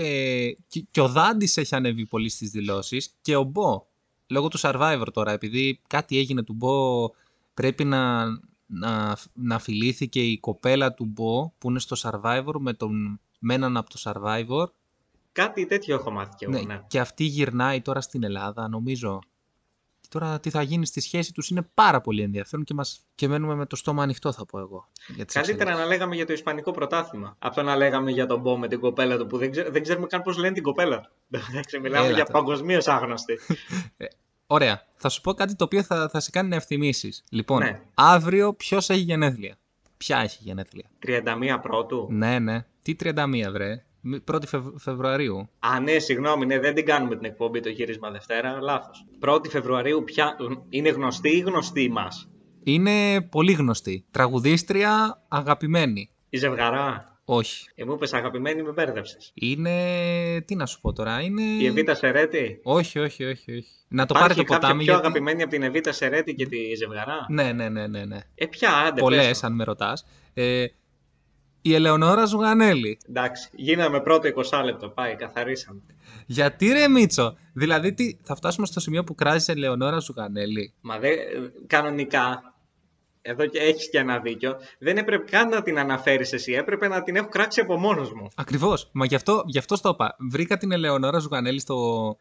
[0.67, 3.88] και, και ο Δάντης έχει ανέβει πολύ στις δηλώσεις και ο Μπό.
[4.28, 7.08] Λόγω του survivor τώρα, επειδή κάτι έγινε του Μπό,
[7.60, 8.26] πρέπει να,
[8.65, 13.78] να, να φιλήθηκε η κοπέλα του Μπό που είναι στο survivor με, τον, με έναν
[13.78, 14.65] από το survivor.
[15.31, 16.81] Κάτι τέτοιο έχω μάθει κι εγώ, Ναι, ναι.
[16.88, 19.19] Και αυτή γυρνάει τώρα στην Ελλάδα, νομίζω.
[20.02, 23.27] Και τώρα τι θα γίνει στη σχέση τους είναι πάρα πολύ ενδιαφέρον και, μας, και
[23.27, 24.88] μένουμε με το στόμα ανοιχτό θα πω εγώ.
[25.15, 25.83] Για τις Καλύτερα εξελίξεις.
[25.83, 27.36] να λέγαμε για το Ισπανικό πρωτάθλημα.
[27.40, 29.81] Από το να λέγαμε για τον Μπό με την κοπέλα του που δεν, ξέ- δεν
[29.83, 31.10] ξέρουμε καν πώς λένε την κοπέλα του.
[31.50, 32.40] Εντάξει, Μιλάμε Έλα για τώρα.
[32.40, 33.40] παγκοσμίως άγνωστη.
[34.52, 34.81] Ωραία.
[34.95, 37.23] Θα σου πω κάτι το οποίο θα, θα σε κάνει να ευθυμίσεις.
[37.29, 37.79] Λοιπόν, Ναι.
[37.93, 39.56] αύριο ποιος έχει γενέθλια;
[39.97, 42.08] Ποια έχει γενέθλια; 31 πρώτου.
[42.12, 42.65] Ναι, ναι.
[42.81, 43.83] Τι 31, βρε.
[44.25, 45.50] 1η Φευ- Φεβρουαρίου.
[45.60, 48.62] Α, ναι, συγγνώμη, ναι, δεν την κάνουμε την εκπομπή το γύρισμα Δευτέρα.
[48.62, 49.06] Λάθος.
[49.19, 50.35] 1η Φεβρουαρίου πια
[50.69, 52.29] είναι γνωστή ή γνωστή μας;
[52.63, 54.06] Είναι πολύ γνωστή.
[54.12, 56.10] Τραγουδίστρια αγαπημένη.
[56.29, 57.19] Η ζευγαρά.
[57.32, 57.67] Όχι.
[57.75, 59.32] Ε, μου είπες αγαπημένη, με μπέρδεψες.
[59.34, 59.71] Είναι.
[60.42, 61.42] Τι να σου πω τώρα, είναι.
[61.42, 63.52] Η Εβίτα Σερέτη; Όχι, όχι, όχι.
[63.52, 63.65] όχι.
[63.88, 64.84] Να το Υπάρχει πάρει το κάποια ποτάμι.
[64.84, 68.06] πιο γιατί- αγαπημένη από την Εβίτα Σερέτη και τη ζευγαρά; Ναι, ναι, ναι, ναι.
[68.06, 68.17] ναι.
[68.36, 69.48] Ε, ποια, άντε, Πολλές, πες το.
[69.48, 70.06] αν με ρωτάς.
[70.34, 70.65] Ε,
[71.62, 72.98] η Ελεονόρα Ζουγανέλη.
[73.10, 75.82] Εντάξει, γίναμε πρώτο 20 λεπτό, πάει, καθαρίσαμε.
[76.25, 81.10] Γιατί ρε Μίτσο, δηλαδή τι, θα φτάσουμε στο σημείο που κράζεις Ελεονόρα Ζουγανέλη; Μα δε,
[81.67, 82.54] κανονικά,
[83.22, 87.04] εδώ και έχεις και ένα δίκιο, δεν έπρεπε καν να την αναφέρεις εσύ, έπρεπε να
[87.04, 88.28] την έχω κράξει από μόνος μου.
[88.36, 88.90] Ακριβώς.
[88.94, 90.15] Μα γι' αυτό, γι' αυτό στο είπα.
[90.32, 92.17] Βρήκα την Ελεονόρα Ζουγανέλη στο,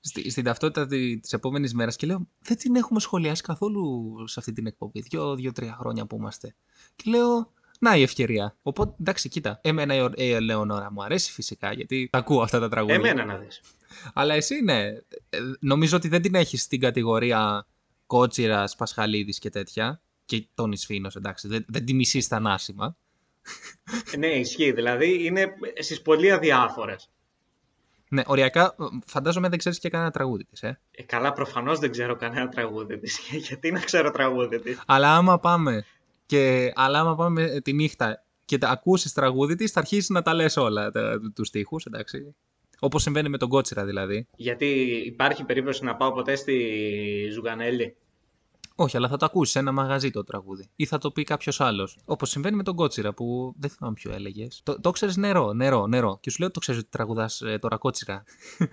[0.00, 4.52] στη, στην ταυτότητα τη επόμενης μέρας και λέω: Δεν την έχουμε σχολιάσει καθόλου σε αυτή
[4.52, 5.04] την εκπομπή.
[5.36, 6.54] Δύο-τρία χρόνια που είμαστε.
[6.96, 8.56] Και λέω: Να η ευκαιρία.
[8.62, 9.60] Οπότε εντάξει, κοίτα.
[9.62, 12.96] Εμένα η, Ο- η Ελεονόρα μου αρέσει φυσικά γιατί τα ακούω αυτά τα τραγούδια.
[12.96, 13.60] Εμένα να δεις.
[14.14, 14.80] Αλλά εσύ ναι.
[15.28, 17.66] Ε, Νομίζω ότι δεν την έχεις στην κατηγορία
[18.06, 20.00] Κότσιρας, Πασχαλίδης και τέτοια.
[20.30, 21.48] Και τον Ισφίνο, εντάξει.
[21.48, 22.96] Δεν, δεν τη μισείς στα νάσιμα.
[24.18, 27.10] ναι, ισχύει, δηλαδή είναι στις πολύ αδιάφορες.
[28.08, 30.80] Ναι, οριακά ε, φαντάζομαι δεν ξέρεις και κανένα τραγούδι της, ε.
[30.90, 33.18] Ε, καλά, προφανώς δεν ξέρω κανένα τραγούδι της.
[33.48, 34.80] Γιατί να ξέρω τραγούδι της.
[34.86, 35.84] Αλλά άμα πάμε
[36.26, 40.34] και αλλά άμα πάμε τη νύχτα και τα ακούσεις τραγούδι της, θα αρχίσεις να τα
[40.34, 42.34] λες όλα τα, τους στίχους, εντάξει.
[42.78, 44.26] Όπως συμβαίνει με τον Κότσιρα δηλαδή.
[44.36, 44.66] Γιατί
[45.06, 46.56] υπάρχει περίπτωση να πάω ποτέ στη
[47.32, 47.96] Ζουγανέλη.
[48.82, 50.70] Όχι, αλλά θα το ακούσεις σε ένα μαγαζί το τραγούδι.
[50.76, 51.98] Ή θα το πει κάποιος άλλος.
[52.04, 54.60] Όπως συμβαίνει με τον Κότσιρα που δεν θυμάμαι ποιο έλεγες.
[54.64, 56.18] Το, το ξέρεις νερό, νερό, νερό.
[56.20, 58.22] Και σου λέω το ξέρεις ότι τραγουδάς ε, τώρα Κότσιρα.
[58.56, 58.64] και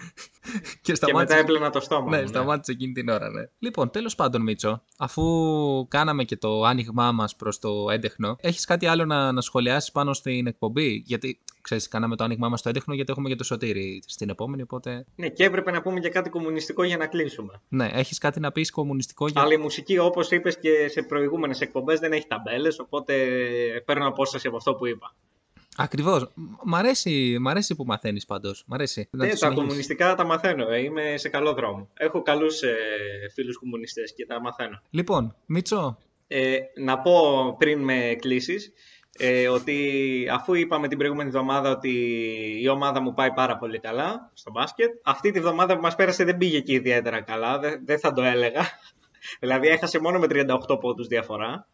[0.82, 1.36] Και σταμάτησε.
[1.36, 2.28] μετά έπλαινα το στόμα Ναι, μου.
[2.28, 3.44] σταμάτησε εκείνη την ώρα, ναι.
[3.60, 5.24] Λοιπόν, τέλος πάντων, Μίτσο, αφού
[5.88, 10.14] κάναμε και το άνοιγμά μας προς το έντεχνο, έχεις κάτι άλλο να, να σχολιάσεις πάνω
[10.14, 14.04] στην εκπομπή; Γιατί, ξέρεις, κάναμε το άνοιγμά μας στο έντεχνο, γιατί έχουμε και το σωτήρι
[14.08, 15.06] στην επόμενη, οπότε.
[15.16, 17.62] Ναι, και έπρεπε να πούμε και κάτι κομμουνιστικό για να κλείσουμε.
[17.68, 19.42] Ναι, έχεις κάτι να πεις κομμουνιστικό για.
[19.42, 23.14] Αλλά η μουσική, όπως είπες και σε προηγούμενες εκπομπές, δεν έχει ταμπέλες, οπότε
[23.86, 25.16] παίρνω απόσταση από αυτό που είπα.
[25.80, 26.32] Ακριβώς.
[26.66, 28.64] Μ' αρέσει, μ' αρέσει που μαθαίνεις πάντως.
[28.68, 29.08] Μ' αρέσει.
[29.12, 29.64] Να Ναι, το τα συνεχίσεις.
[29.66, 30.70] κομμουνιστικά τα μαθαίνω.
[30.70, 31.90] ε, Είμαι σε καλό δρόμο.
[31.94, 32.76] Έχω καλούς ε,
[33.34, 34.82] φίλους κομμουνιστές και τα μαθαίνω.
[34.90, 35.98] Λοιπόν, Μίτσο,
[36.28, 38.72] Ε, να πω πριν με κλείσεις
[39.18, 41.92] ε, ότι αφού είπαμε την προηγούμενη εβδομάδα ότι
[42.62, 46.24] η ομάδα μου πάει πάρα πολύ καλά στο μπάσκετ, αυτή τη βδομάδα που μας πέρασε
[46.24, 48.62] δεν πήγε και ιδιαίτερα καλά, δεν, δεν θα το έλεγα.
[49.42, 51.68] δηλαδή έχασε μόνο με 38 πόντους διαφορά.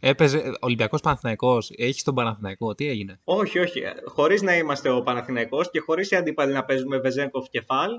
[0.00, 3.82] έπαιζε Ολυμπιακός Παναθηναϊκός, Έχεις τον Παναθηναϊκό, τι έγινε; Όχι, όχι.
[4.04, 7.90] Χωρίς να είμαστε ο Παναθηναϊκός και χωρίς οι αντίπαλοι να παίζουμε Βεζέγκοφ κεφάλ,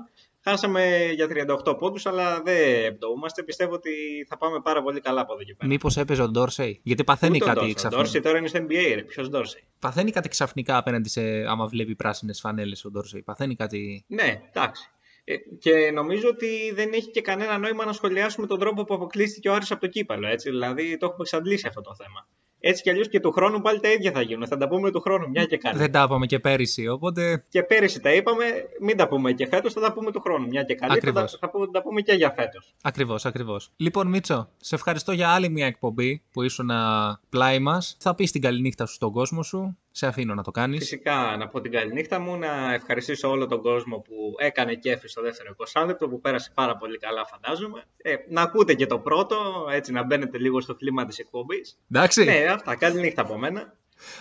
[0.42, 1.26] χάσαμε για
[1.66, 3.42] 38 πόντους, αλλά δεν πτωούμαστε.
[3.42, 3.90] Πιστεύω ότι
[4.28, 5.70] θα πάμε πάρα πολύ καλά από εδώ και πέρα.
[5.70, 7.72] Μήπως έπαιζε ο Ντόρσεϊ; Γιατί παθαίνει Ούτε ο κάτι Ντόρσεϊ.
[7.72, 8.02] Ο ξαφνικά.
[8.02, 9.02] Ντόρσεϊ τώρα είναι στο NBA, ρε.
[9.02, 11.20] Ποιος Ντόρσεϊ; Παθαίνει κάτι ξαφνικά απέναντι σε.
[11.46, 13.22] άμα βλέπει πράσινες φανέλες ο Ντόρσεϊ.
[13.22, 14.04] Παθαίνει κάτι.
[14.08, 14.90] Ναι, εντάξει.
[15.24, 19.48] Ε, και νομίζω ότι δεν έχει και κανένα νόημα να σχολιάσουμε τον τρόπο που αποκλείστηκε
[19.48, 20.28] ο Άρης από το κύπελο.
[20.28, 20.50] Έτσι.
[20.50, 22.28] Δηλαδή το έχουμε εξαντλήσει αυτό το θέμα.
[22.60, 24.46] Έτσι κι αλλιώς και του χρόνου πάλι τα ίδια θα γίνουν.
[24.46, 25.78] Θα τα πούμε του χρόνου, μια και καλή.
[25.78, 27.44] Δεν τα είπαμε και πέρυσι, οπότε.
[27.48, 28.44] Και πέρυσι τα είπαμε,
[28.80, 30.46] μην τα πούμε και φέτος, θα τα πούμε του χρόνου.
[30.46, 31.36] Μια και καλή, θα τα, Ακριβώς.
[31.40, 32.74] θα πούμε- τα πούμε και για φέτος.
[32.82, 33.70] Ακριβώς, ακριβώς.
[33.76, 37.96] Λοιπόν, Μίτσο, σε ευχαριστώ για άλλη μια εκπομπή που ήσουν α, πλάι μας.
[38.00, 39.76] Θα πεις την καληνύχτα σου στον κόσμο σου.
[39.92, 40.78] Σε αφήνω να το κάνεις.
[40.78, 45.22] Φυσικά να πω την καληνύχτα μου, να ευχαριστήσω όλο τον κόσμο που έκανε κέφι στο
[45.22, 47.84] δεύτερο 20 λεπτό, που πέρασε πάρα πολύ καλά φαντάζομαι.
[47.96, 49.36] Ε, να ακούτε και το πρώτο,
[49.70, 51.78] έτσι να μπαίνετε λίγο στο κλίμα της εκπομπής.
[51.90, 52.24] Εντάξει.
[52.24, 52.76] Ναι, αυτά.
[52.76, 53.74] Καληνύχτα από μένα.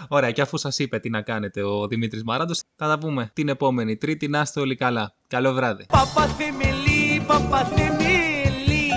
[0.08, 3.50] Ωραία, και αφού σας είπε τι να κάνετε ο Δημήτρης Μαράντος, θα τα πούμε την
[3.50, 4.28] επόμενη Τρίτη.
[4.28, 5.14] Να είστε όλοι καλά.
[5.28, 5.86] Καλό βράδυ.
[5.86, 8.88] Παπαθεμελή, παπαθεμελή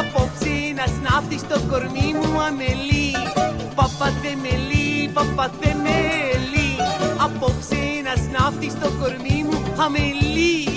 [0.00, 3.12] Απόψε να σνάφτει στο κορμί μου αμελή
[3.74, 4.79] Παπαθεμελή,
[5.12, 6.76] παπαθεμελή
[7.18, 10.68] Απόψε να σνάφτει στο κορμί μου αμελή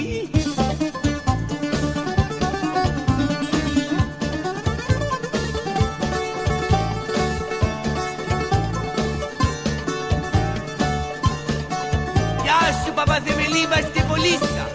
[12.43, 14.72] Γεια σου παπαθεμελή βαστιβολίστα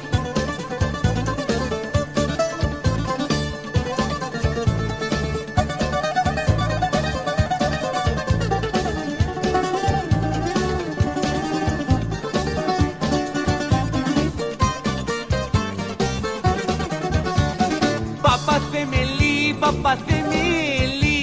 [19.83, 21.21] Παπαθεμελή,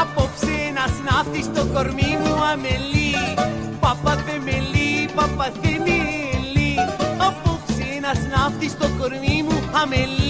[0.00, 3.14] Απόψε να σνάφτει στο κορμί μου αμελή.
[3.80, 6.74] Παπαθεμελή, παπαθεμελή
[7.28, 10.23] Απόψε να σνάφτει στο κορμί μου αμελή